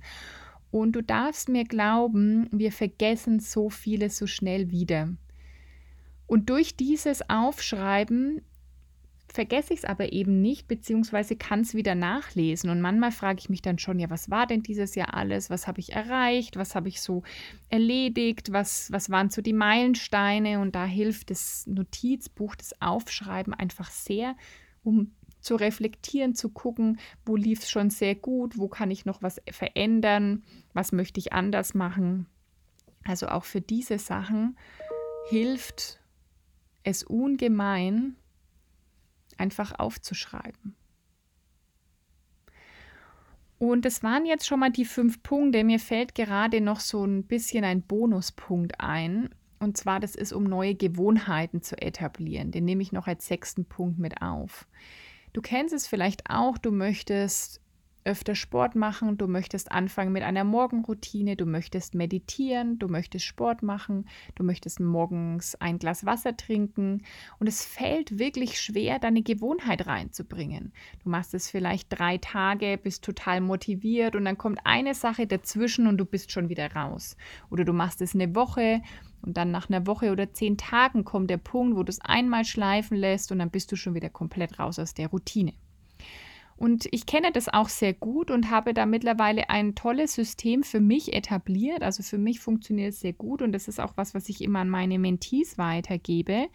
Und 0.71 0.93
du 0.93 1.03
darfst 1.03 1.49
mir 1.49 1.65
glauben, 1.65 2.49
wir 2.53 2.71
vergessen 2.71 3.41
so 3.41 3.71
vieles 3.71 4.17
so 4.17 4.27
schnell 4.29 4.71
wieder. 4.71 5.09
Und 6.27 6.49
durch 6.49 6.77
dieses 6.77 7.29
Aufschreiben 7.29 8.41
vergesse 9.35 9.75
ich 9.75 9.81
es 9.81 9.85
aber 9.85 10.13
eben 10.13 10.41
nicht, 10.41 10.69
beziehungsweise 10.69 11.35
kann 11.35 11.63
es 11.63 11.75
wieder 11.75 11.97
nachlesen. 11.97 12.71
Und 12.71 12.81
manchmal 12.81 13.11
frage 13.11 13.41
ich 13.41 13.49
mich 13.49 13.63
dann 13.63 13.81
schon, 13.81 13.99
ja, 13.99 14.09
was 14.09 14.31
war 14.31 14.47
denn 14.47 14.63
dieses 14.63 14.95
Jahr 14.95 15.13
alles? 15.13 15.51
Was 15.51 15.67
habe 15.67 15.81
ich 15.81 15.93
erreicht? 15.93 16.57
Was 16.57 16.77
habe 16.77 16.89
ich 16.89 17.01
so 17.01 17.25
erledigt? 17.69 18.53
Was, 18.53 18.93
was 18.93 19.11
waren 19.11 19.31
so 19.31 19.43
die 19.43 19.53
Meilensteine? 19.53 20.61
Und 20.61 20.77
da 20.77 20.85
hilft 20.85 21.31
das 21.31 21.67
Notizbuch, 21.67 22.55
das 22.55 22.81
Aufschreiben 22.81 23.53
einfach 23.53 23.91
sehr, 23.91 24.37
um 24.85 25.11
zu 25.41 25.57
reflektieren, 25.57 26.37
zu 26.37 26.51
gucken, 26.51 27.01
wo 27.27 27.35
lief 27.35 27.65
es 27.65 27.71
schon 27.71 27.91
sehr 27.91 28.15
gut, 28.15 28.57
wo 28.57 28.69
kann 28.69 28.93
ich 28.93 29.05
noch 29.05 29.21
was 29.21 29.43
verändern, 29.51 30.45
was 30.75 30.93
möchte 30.93 31.19
ich 31.19 31.33
anders 31.33 31.75
machen. 31.75 32.27
Also 33.03 33.27
auch 33.27 33.45
für 33.45 33.61
diese 33.61 33.99
Sachen 33.99 34.57
hilft 35.29 35.99
es 36.85 37.03
ungemein, 37.03 38.17
einfach 39.39 39.79
aufzuschreiben. 39.79 40.75
Und 43.59 43.85
das 43.85 44.03
waren 44.03 44.27
jetzt 44.27 44.47
schon 44.47 44.61
mal 44.61 44.71
die 44.71 44.85
fünf 44.85 45.23
Punkte. 45.23 45.65
Mir 45.65 45.79
fällt 45.79 46.15
gerade 46.15 46.61
noch 46.61 46.81
so 46.81 47.05
ein 47.05 47.25
bisschen 47.25 47.65
ein 47.65 47.83
Bonuspunkt 47.83 48.81
ein. 48.81 49.31
Und 49.59 49.77
zwar, 49.79 50.01
das 50.01 50.15
ist, 50.15 50.33
um 50.33 50.45
neue 50.45 50.75
Gewohnheiten 50.75 51.63
zu 51.63 51.81
etablieren. 51.81 52.51
Den 52.51 52.65
nehme 52.65 52.83
ich 52.83 52.93
noch 52.93 53.07
als 53.07 53.27
sechsten 53.27 53.65
Punkt 53.65 53.99
mit 53.99 54.21
auf. 54.21 54.67
Du 55.33 55.41
kennst 55.41 55.73
es 55.73 55.87
vielleicht 55.87 56.29
auch, 56.29 56.59
du 56.59 56.71
möchtest 56.71 57.61
öfter 58.05 58.35
Sport 58.35 58.75
machen, 58.75 59.17
du 59.17 59.27
möchtest 59.27 59.73
anfangen 59.73 60.13
mit 60.13 60.23
einer 60.23 60.45
Morgenroutine, 60.45 61.37
du 61.37 61.47
möchtest 61.47 61.95
meditieren, 61.95 62.79
du 62.79 62.89
möchtest 62.89 63.25
Sport 63.25 63.63
machen, 63.63 64.07
du 64.35 64.45
möchtest 64.45 64.79
morgens 64.79 65.55
ein 65.57 65.79
Glas 65.79 66.05
Wasser 66.05 66.37
trinken 66.37 67.03
und 67.39 67.47
es 67.47 67.65
fällt 67.65 68.19
wirklich 68.19 68.61
schwer, 68.61 68.99
deine 68.99 69.23
Gewohnheit 69.23 69.87
reinzubringen. 69.87 70.73
Du 71.03 71.09
machst 71.09 71.33
es 71.33 71.51
vielleicht 71.51 71.89
drei 71.91 72.19
Tage, 72.19 72.79
bist 72.83 73.05
total 73.05 73.41
motiviert 73.41 74.17
und 74.17 74.27
dann 74.27 74.39
kommt 74.39 74.61
eine 74.65 74.95
Sache 74.95 75.27
dazwischen 75.27 75.87
und 75.87 75.97
du 75.97 76.05
bist 76.05 76.31
schon 76.31 76.51
wieder 76.51 76.73
raus. 76.73 77.17
Oder 77.51 77.65
du 77.65 77.73
machst 77.73 78.03
es 78.03 78.15
eine 78.15 78.35
Woche 78.35 78.83
und 79.23 79.39
dann 79.39 79.51
nach 79.51 79.71
einer 79.71 79.87
Woche 79.87 80.13
oder 80.13 80.33
zehn 80.35 80.59
Tagen 80.59 81.05
kommt 81.05 81.31
der 81.31 81.39
Punkt, 81.39 81.77
wo 81.77 81.83
du 81.83 81.91
es 81.91 82.01
einmal 82.03 82.45
schleifen 82.45 82.99
lässt 82.99 83.33
und 83.33 83.39
dann 83.39 83.51
bist 83.51 83.73
du 83.73 83.77
schon 83.77 83.95
wieder 83.95 84.11
komplett 84.11 84.59
raus 84.59 84.79
aus 84.79 84.93
der 84.93 85.09
Routine. 85.09 85.55
Und 86.57 86.87
ich 86.93 87.07
kenne 87.07 87.33
das 87.33 87.49
auch 87.49 87.69
sehr 87.69 87.95
gut 87.95 88.31
und 88.31 88.51
habe 88.51 88.75
da 88.75 88.87
mittlerweile 88.87 89.51
ein 89.51 89.75
tolles 89.75 90.15
System 90.15 90.63
für 90.63 90.81
mich 90.81 91.13
etabliert. 91.13 91.83
Also 91.83 92.03
für 92.03 92.19
mich 92.19 92.41
funktioniert 92.41 92.93
es 92.93 93.01
sehr 93.01 93.13
gut 93.13 93.43
und 93.43 93.53
das 93.53 93.69
ist 93.69 93.81
auch 93.81 93.93
was, 93.97 94.15
was 94.15 94.29
ich 94.29 94.41
immer 94.41 94.61
an 94.61 94.71
meine 94.71 94.99
Mentees 94.99 95.59
weitergebe. 95.59 96.49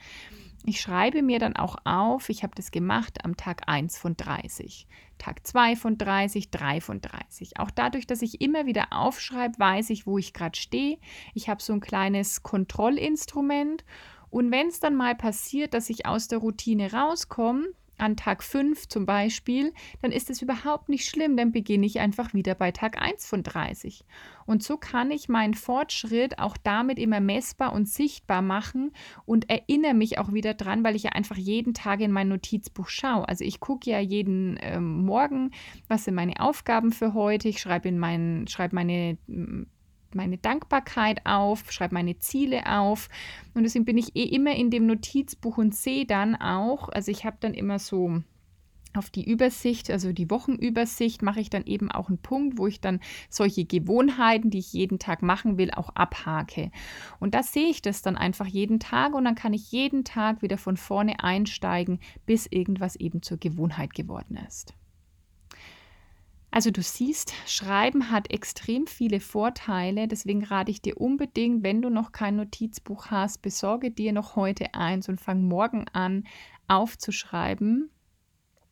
Ich 0.66 0.82
schreibe 0.82 1.22
mir 1.22 1.40
dann 1.40 1.56
auch 1.56 1.78
auf, 1.86 2.30
ich 2.30 2.44
habe 2.44 2.54
das 2.56 2.72
gemacht 2.72 3.24
am 3.24 3.38
Tag 3.38 3.64
1 3.68 3.98
von 3.98 4.18
30, 4.18 4.88
Tag 5.18 5.48
2 5.48 5.76
von 5.76 5.98
30, 5.98 6.52
3 6.52 6.82
von 6.82 7.02
30. 7.02 7.60
Auch 7.60 7.72
dadurch, 7.72 8.08
dass 8.08 8.22
ich 8.22 8.42
immer 8.42 8.66
wieder 8.66 8.88
aufschreibe, 8.92 9.58
weiß 9.58 9.90
ich, 9.90 10.06
wo 10.06 10.18
ich 10.18 10.34
gerade 10.34 10.60
stehe. 10.60 10.98
Ich 11.34 11.48
habe 11.50 11.62
so 11.62 11.72
ein 11.74 11.80
kleines 11.80 12.44
Kontrollinstrument. 12.44 13.86
Und 14.30 14.52
wenn 14.52 14.68
es 14.68 14.80
dann 14.80 14.96
mal 14.96 15.16
passiert, 15.16 15.74
dass 15.74 15.90
ich 15.90 16.06
aus 16.06 16.28
der 16.28 16.40
Routine 16.40 16.92
rauskomme, 16.92 17.70
an 18.00 18.16
Tag 18.16 18.44
5 18.44 18.88
zum 18.88 19.06
Beispiel, 19.06 19.74
dann 20.02 20.12
ist 20.12 20.30
es 20.30 20.42
überhaupt 20.42 20.90
nicht 20.90 21.08
schlimm, 21.10 21.38
dann 21.38 21.52
beginne 21.52 21.86
ich 21.86 22.00
einfach 22.00 22.34
wieder 22.34 22.56
bei 22.56 22.72
Tag 22.72 23.02
1 23.02 23.26
von 23.26 23.44
30. 23.44 24.06
Und 24.46 24.64
so 24.64 24.78
kann 24.78 25.12
ich 25.12 25.30
meinen 25.30 25.54
Fortschritt 25.54 26.40
auch 26.40 26.58
damit 26.58 26.98
immer 26.98 27.20
messbar 27.20 27.74
und 27.74 27.88
sichtbar 27.88 28.42
machen 28.42 28.92
und 29.26 29.50
erinnere 29.50 29.94
mich 29.94 30.18
auch 30.18 30.34
wieder 30.34 30.54
dran, 30.54 30.84
weil 30.84 30.96
ich 30.96 31.04
ja 31.04 31.12
einfach 31.12 31.38
jeden 31.38 31.74
Tag 31.74 32.02
in 32.02 32.12
mein 32.12 32.30
Notizbuch 32.30 32.90
schaue. 32.90 33.28
Also 33.28 33.44
ich 33.44 33.60
gucke 33.60 33.90
ja 33.90 34.00
jeden 34.00 34.58
ähm, 34.62 35.06
Morgen, 35.06 35.52
was 35.88 36.06
sind 36.06 36.16
meine 36.16 36.40
Aufgaben 36.40 36.92
für 36.92 37.14
heute, 37.14 37.48
ich 37.48 37.60
schreibe 37.60 37.90
in 37.90 38.00
mein, 38.00 38.48
schreibe 38.48 38.76
meine 38.76 39.18
meine 40.16 40.38
Dankbarkeit 40.38 41.26
auf, 41.26 41.72
schreibe 41.72 41.94
meine 41.94 42.20
Ziele 42.20 42.66
auf. 42.66 43.10
Und 43.54 43.64
deswegen 43.64 43.86
bin 43.86 43.98
ich 43.98 44.16
eh 44.16 44.24
immer 44.24 44.56
in 44.56 44.72
dem 44.72 44.86
Notizbuch 44.86 45.58
und 45.58 45.76
sehe 45.76 46.06
dann 46.06 46.36
auch, 46.36 46.90
also 46.90 47.12
ich 47.12 47.26
habe 47.26 47.38
dann 47.40 47.54
immer 47.54 47.80
so 47.80 48.22
auf 48.94 49.10
die 49.10 49.30
Übersicht, 49.30 49.92
also 49.92 50.12
die 50.12 50.30
Wochenübersicht, 50.30 51.22
mache 51.22 51.40
ich 51.40 51.50
dann 51.50 51.66
eben 51.66 51.92
auch 51.92 52.10
einen 52.10 52.18
Punkt, 52.18 52.58
wo 52.58 52.68
ich 52.68 52.82
dann 52.82 53.00
solche 53.30 53.66
Gewohnheiten, 53.66 54.50
die 54.50 54.60
ich 54.60 54.74
jeden 54.74 55.00
Tag 55.00 55.22
machen 55.22 55.58
will, 55.58 55.72
auch 55.72 55.90
abhake. 55.90 56.72
Und 57.20 57.36
da 57.36 57.44
sehe 57.44 57.70
ich 57.70 57.82
das 57.82 58.02
dann 58.02 58.18
einfach 58.18 58.48
jeden 58.48 58.80
Tag 58.80 59.14
und 59.14 59.26
dann 59.26 59.36
kann 59.36 59.54
ich 59.54 59.72
jeden 59.72 60.04
Tag 60.04 60.42
wieder 60.42 60.58
von 60.58 60.78
vorne 60.78 61.24
einsteigen, 61.24 62.00
bis 62.26 62.48
irgendwas 62.48 62.96
eben 62.96 63.22
zur 63.22 63.38
Gewohnheit 63.38 63.94
geworden 63.94 64.40
ist. 64.48 64.74
Also 66.52 66.72
du 66.72 66.82
siehst, 66.82 67.34
Schreiben 67.46 68.10
hat 68.10 68.32
extrem 68.32 68.88
viele 68.88 69.20
Vorteile. 69.20 70.08
Deswegen 70.08 70.44
rate 70.44 70.72
ich 70.72 70.82
dir 70.82 71.00
unbedingt, 71.00 71.64
wenn 71.64 71.82
du 71.82 71.90
noch 71.90 72.12
kein 72.12 72.38
Notizbuch 72.38 73.08
hast, 73.08 73.42
besorge 73.42 73.92
dir 73.92 74.14
noch 74.14 74.36
heute 74.36 74.74
eins 74.74 75.10
und 75.10 75.22
fang 75.22 75.44
morgen 75.44 75.88
an 75.94 76.24
aufzuschreiben. 76.68 77.90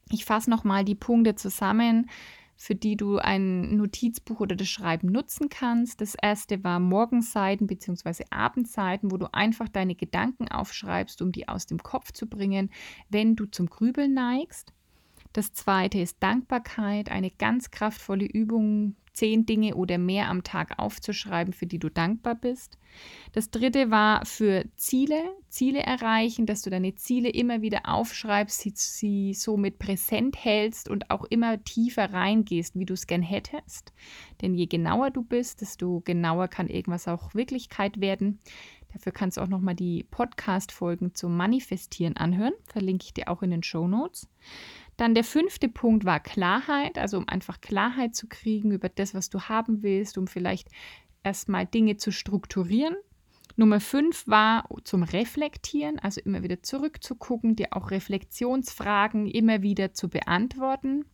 Ich 0.10 0.26
fasse 0.26 0.50
nochmal 0.50 0.86
die 0.86 0.96
Punkte 0.96 1.36
zusammen, 1.36 2.10
für 2.56 2.74
die 2.74 2.96
du 2.96 3.20
ein 3.20 3.76
Notizbuch 3.76 4.40
oder 4.40 4.56
das 4.56 4.68
Schreiben 4.68 5.12
nutzen 5.12 5.50
kannst. 5.50 6.02
Das 6.02 6.16
erste 6.16 6.64
war 6.64 6.80
Morgenseiten 6.80 7.68
bzw. 7.68 8.24
Abendseiten, 8.32 9.12
wo 9.12 9.18
du 9.18 9.32
einfach 9.32 9.70
deine 9.70 9.94
Gedanken 9.94 10.48
aufschreibst, 10.48 11.22
um 11.22 11.32
die 11.32 11.48
aus 11.48 11.68
dem 11.68 11.84
Kopf 11.84 12.12
zu 12.12 12.28
bringen, 12.28 12.72
wenn 13.10 13.36
du 13.36 13.46
zum 13.46 13.68
Grübeln 13.68 14.16
neigst. 14.16 14.74
Das 15.34 15.54
zweite 15.54 16.00
ist 16.00 16.18
Dankbarkeit, 16.22 17.10
eine 17.10 17.32
ganz 17.32 17.72
kraftvolle 17.72 18.26
Übung, 18.26 18.96
zehn 19.18 19.48
Dinge 19.48 19.76
oder 19.76 19.98
mehr 19.98 20.30
am 20.30 20.44
Tag 20.44 20.78
aufzuschreiben, 20.78 21.52
für 21.52 21.66
die 21.66 21.80
du 21.80 21.90
dankbar 21.90 22.36
bist. 22.36 22.78
Das 23.34 23.50
dritte 23.50 23.90
war 23.90 24.24
für 24.26 24.66
Ziele, 24.76 25.20
Ziele 25.50 25.80
erreichen, 25.80 26.46
dass 26.46 26.62
du 26.62 26.70
deine 26.70 26.94
Ziele 26.94 27.30
immer 27.30 27.64
wieder 27.64 27.82
aufschreibst, 27.86 28.60
sie, 28.60 28.74
sie 28.76 29.34
somit 29.34 29.80
präsent 29.80 30.44
hältst 30.44 30.88
und 30.88 31.10
auch 31.10 31.26
immer 31.26 31.64
tiefer 31.64 32.14
reingehst, 32.14 32.78
wie 32.78 32.86
du 32.86 32.94
es 32.94 33.08
gern 33.08 33.24
hättest. 33.24 33.92
Denn 34.42 34.54
je 34.54 34.68
genauer 34.68 35.10
du 35.10 35.24
bist, 35.24 35.62
desto 35.62 36.02
genauer 36.06 36.48
kann 36.48 36.68
irgendwas 36.68 37.08
auch 37.08 37.34
Wirklichkeit 37.34 38.00
werden. 38.00 38.40
Dafür 38.94 39.12
kannst 39.12 39.38
du 39.38 39.42
auch 39.42 39.48
nochmal 39.48 39.76
die 39.76 40.06
Podcast-Folgen 40.10 41.14
zum 41.16 41.36
Manifestieren 41.36 42.18
anhören. 42.18 42.54
Verlinke 42.66 43.06
ich 43.06 43.14
dir 43.14 43.30
auch 43.30 43.42
in 43.42 43.52
den 43.52 43.64
Show 43.64 43.88
Notes. 43.88 44.28
Dann 44.98 45.14
der 45.14 45.24
fünfte 45.24 45.70
Punkt 45.70 46.06
war 46.06 46.20
Klarheit, 46.20 46.98
also 46.98 47.18
um 47.18 47.28
einfach 47.28 47.62
Klarheit 47.62 48.16
zu 48.16 48.28
kriegen 48.28 48.72
über 48.72 48.90
das, 48.90 49.14
was 49.14 49.30
du 49.30 49.42
haben 49.42 49.84
willst, 49.84 50.18
um 50.18 50.28
vielleicht 50.28 50.70
erstmal 51.24 51.68
Dinge 51.68 51.98
zu 51.98 52.12
strukturieren. 52.12 52.96
Nummer 53.56 53.80
fünf 53.80 54.28
war 54.28 54.68
zum 54.84 55.04
Reflektieren, 55.04 56.00
also 56.00 56.20
immer 56.22 56.44
wieder 56.44 56.62
zurückzugucken, 56.62 57.56
dir 57.56 57.70
auch 57.72 57.92
Reflexionsfragen 57.92 59.28
immer 59.28 59.62
wieder 59.62 59.94
zu 59.94 60.10
beantworten. 60.10 61.06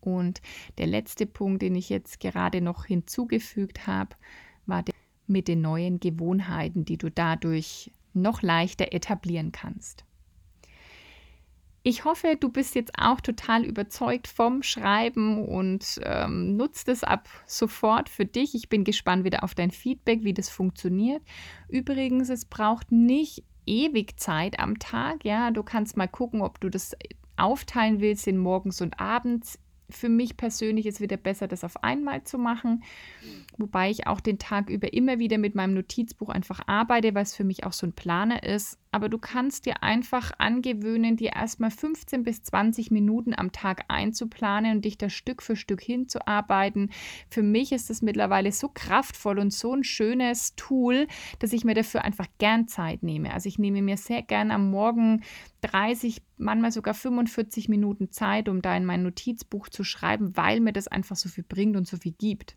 Und 0.00 0.40
der 0.78 0.86
letzte 0.86 1.26
Punkt, 1.26 1.62
den 1.62 1.74
ich 1.74 1.88
jetzt 1.88 2.20
gerade 2.20 2.60
noch 2.60 2.86
hinzugefügt 2.86 3.88
habe, 3.88 4.16
war 4.66 4.82
der 4.84 4.94
mit 5.26 5.48
den 5.48 5.60
neuen 5.60 5.98
Gewohnheiten, 5.98 6.84
die 6.84 6.98
du 6.98 7.10
dadurch 7.10 7.90
noch 8.12 8.42
leichter 8.42 8.92
etablieren 8.92 9.50
kannst. 9.50 10.05
Ich 11.88 12.04
hoffe, 12.04 12.36
du 12.36 12.48
bist 12.48 12.74
jetzt 12.74 12.98
auch 12.98 13.20
total 13.20 13.64
überzeugt 13.64 14.26
vom 14.26 14.64
Schreiben 14.64 15.46
und 15.46 16.00
ähm, 16.02 16.56
nutzt 16.56 16.88
es 16.88 17.04
ab 17.04 17.28
sofort 17.46 18.08
für 18.08 18.24
dich. 18.24 18.56
Ich 18.56 18.68
bin 18.68 18.82
gespannt 18.82 19.22
wieder 19.22 19.44
auf 19.44 19.54
dein 19.54 19.70
Feedback, 19.70 20.24
wie 20.24 20.34
das 20.34 20.48
funktioniert. 20.48 21.22
Übrigens, 21.68 22.28
es 22.28 22.44
braucht 22.44 22.90
nicht 22.90 23.44
ewig 23.66 24.18
Zeit 24.18 24.58
am 24.58 24.80
Tag. 24.80 25.24
Ja, 25.24 25.52
du 25.52 25.62
kannst 25.62 25.96
mal 25.96 26.08
gucken, 26.08 26.42
ob 26.42 26.58
du 26.58 26.70
das 26.70 26.96
aufteilen 27.36 28.00
willst 28.00 28.26
in 28.26 28.38
morgens 28.38 28.80
und 28.80 28.98
abends 28.98 29.60
für 29.90 30.08
mich 30.08 30.36
persönlich 30.36 30.86
ist 30.86 31.00
wieder 31.00 31.16
besser, 31.16 31.48
das 31.48 31.64
auf 31.64 31.82
einmal 31.84 32.24
zu 32.24 32.38
machen, 32.38 32.82
wobei 33.56 33.90
ich 33.90 34.06
auch 34.06 34.20
den 34.20 34.38
Tag 34.38 34.68
über 34.68 34.92
immer 34.92 35.18
wieder 35.18 35.38
mit 35.38 35.54
meinem 35.54 35.74
Notizbuch 35.74 36.28
einfach 36.28 36.60
arbeite, 36.66 37.14
weil 37.14 37.22
es 37.22 37.34
für 37.34 37.44
mich 37.44 37.64
auch 37.64 37.72
so 37.72 37.86
ein 37.86 37.92
Planer 37.92 38.42
ist. 38.42 38.78
Aber 38.90 39.08
du 39.08 39.18
kannst 39.18 39.66
dir 39.66 39.82
einfach 39.82 40.32
angewöhnen, 40.38 41.16
dir 41.16 41.34
erstmal 41.34 41.70
15 41.70 42.22
bis 42.22 42.42
20 42.42 42.90
Minuten 42.90 43.34
am 43.36 43.52
Tag 43.52 43.84
einzuplanen 43.88 44.76
und 44.76 44.84
dich 44.84 44.96
da 44.96 45.10
Stück 45.10 45.42
für 45.42 45.54
Stück 45.54 45.82
hinzuarbeiten. 45.82 46.90
Für 47.28 47.42
mich 47.42 47.72
ist 47.72 47.90
es 47.90 48.00
mittlerweile 48.00 48.52
so 48.52 48.70
kraftvoll 48.72 49.38
und 49.38 49.52
so 49.52 49.74
ein 49.74 49.84
schönes 49.84 50.56
Tool, 50.56 51.08
dass 51.40 51.52
ich 51.52 51.64
mir 51.64 51.74
dafür 51.74 52.04
einfach 52.04 52.26
gern 52.38 52.68
Zeit 52.68 53.02
nehme. 53.02 53.34
Also 53.34 53.48
ich 53.48 53.58
nehme 53.58 53.82
mir 53.82 53.98
sehr 53.98 54.22
gern 54.22 54.50
am 54.50 54.70
Morgen 54.70 55.22
30, 55.62 56.22
manchmal 56.36 56.72
sogar 56.72 56.94
45 56.94 57.68
Minuten 57.68 58.10
Zeit, 58.10 58.48
um 58.48 58.62
da 58.62 58.76
in 58.76 58.84
mein 58.84 59.02
Notizbuch 59.02 59.68
zu 59.68 59.84
schreiben, 59.84 60.36
weil 60.36 60.60
mir 60.60 60.72
das 60.72 60.88
einfach 60.88 61.16
so 61.16 61.28
viel 61.28 61.44
bringt 61.44 61.76
und 61.76 61.86
so 61.86 61.96
viel 61.96 62.12
gibt. 62.12 62.56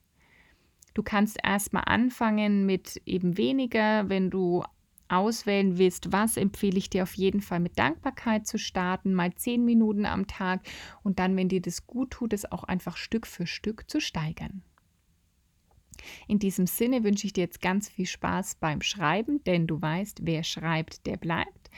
Du 0.93 1.03
kannst 1.03 1.38
erstmal 1.43 1.83
anfangen 1.85 2.65
mit 2.65 3.01
eben 3.05 3.38
weniger, 3.38 4.09
wenn 4.09 4.29
du 4.29 4.63
auswählen 5.07 5.77
willst, 5.77 6.12
was 6.12 6.38
empfehle 6.38 6.77
ich 6.77 6.89
dir 6.89 7.03
auf 7.03 7.15
jeden 7.15 7.41
Fall 7.41 7.59
mit 7.59 7.77
Dankbarkeit 7.79 8.47
zu 8.47 8.57
starten, 8.57 9.13
mal 9.13 9.33
10 9.33 9.65
Minuten 9.65 10.05
am 10.05 10.27
Tag 10.27 10.62
und 11.03 11.19
dann, 11.19 11.35
wenn 11.35 11.49
dir 11.49 11.62
das 11.62 11.88
gut 11.88 12.12
tut, 12.12 12.33
es 12.33 12.51
auch 12.51 12.63
einfach 12.63 12.95
Stück 12.95 13.25
für 13.25 13.47
Stück 13.47 13.89
zu 13.89 13.99
steigern. 13.99 14.62
In 16.27 16.39
diesem 16.39 16.67
Sinne 16.67 17.03
wünsche 17.03 17.27
ich 17.27 17.33
dir 17.33 17.41
jetzt 17.41 17.62
ganz 17.62 17.89
viel 17.89 18.05
Spaß 18.05 18.55
beim 18.55 18.81
Schreiben, 18.81 19.43
denn 19.43 19.67
du 19.67 19.81
weißt, 19.81 20.21
wer 20.23 20.43
schreibt, 20.43 21.05
der 21.05 21.17
bleibt. 21.17 21.69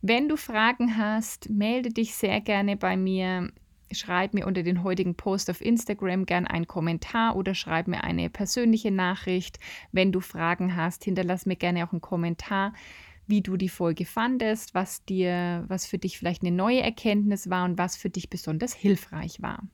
Wenn 0.00 0.28
du 0.28 0.36
Fragen 0.36 0.96
hast, 0.96 1.50
melde 1.50 1.88
dich 1.88 2.14
sehr 2.14 2.40
gerne 2.40 2.76
bei 2.76 2.96
mir. 2.96 3.50
Schreib 3.90 4.32
mir 4.32 4.46
unter 4.46 4.62
den 4.62 4.84
heutigen 4.84 5.16
Post 5.16 5.50
auf 5.50 5.60
Instagram 5.60 6.24
gern 6.24 6.46
einen 6.46 6.68
Kommentar 6.68 7.34
oder 7.34 7.54
schreib 7.54 7.88
mir 7.88 8.04
eine 8.04 8.30
persönliche 8.30 8.92
Nachricht. 8.92 9.58
Wenn 9.90 10.12
du 10.12 10.20
Fragen 10.20 10.76
hast, 10.76 11.02
hinterlass 11.02 11.46
mir 11.46 11.56
gerne 11.56 11.84
auch 11.84 11.90
einen 11.90 12.00
Kommentar, 12.00 12.74
wie 13.26 13.40
du 13.40 13.56
die 13.56 13.68
Folge 13.68 14.04
fandest, 14.04 14.72
was 14.72 15.04
dir, 15.04 15.64
was 15.66 15.86
für 15.86 15.98
dich 15.98 16.16
vielleicht 16.16 16.42
eine 16.42 16.54
neue 16.54 16.80
Erkenntnis 16.80 17.50
war 17.50 17.64
und 17.64 17.76
was 17.76 17.96
für 17.96 18.10
dich 18.10 18.30
besonders 18.30 18.74
hilfreich 18.74 19.42
war. 19.42 19.64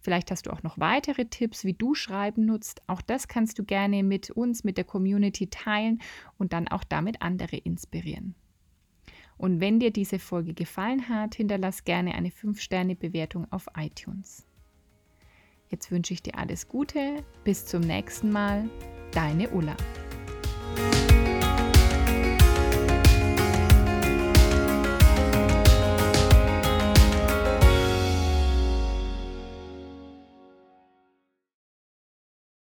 Vielleicht 0.00 0.30
hast 0.30 0.44
du 0.44 0.50
auch 0.50 0.62
noch 0.62 0.78
weitere 0.78 1.24
Tipps, 1.24 1.64
wie 1.64 1.72
du 1.72 1.94
Schreiben 1.94 2.44
nutzt. 2.44 2.82
Auch 2.86 3.00
das 3.00 3.28
kannst 3.28 3.58
du 3.58 3.64
gerne 3.64 4.02
mit 4.02 4.30
uns, 4.30 4.62
mit 4.62 4.76
der 4.76 4.84
Community 4.84 5.48
teilen 5.48 6.02
und 6.36 6.52
dann 6.52 6.68
auch 6.68 6.84
damit 6.84 7.22
andere 7.22 7.56
inspirieren. 7.56 8.34
Und 9.36 9.60
wenn 9.60 9.80
dir 9.80 9.90
diese 9.90 10.18
Folge 10.18 10.54
gefallen 10.54 11.08
hat, 11.08 11.34
hinterlass 11.34 11.84
gerne 11.84 12.14
eine 12.14 12.28
5-Sterne-Bewertung 12.28 13.46
auf 13.50 13.66
iTunes. 13.76 14.46
Jetzt 15.68 15.90
wünsche 15.90 16.14
ich 16.14 16.22
dir 16.22 16.38
alles 16.38 16.68
Gute, 16.68 17.24
bis 17.42 17.66
zum 17.66 17.80
nächsten 17.80 18.30
Mal, 18.30 18.68
deine 19.12 19.50
Ulla. 19.50 19.76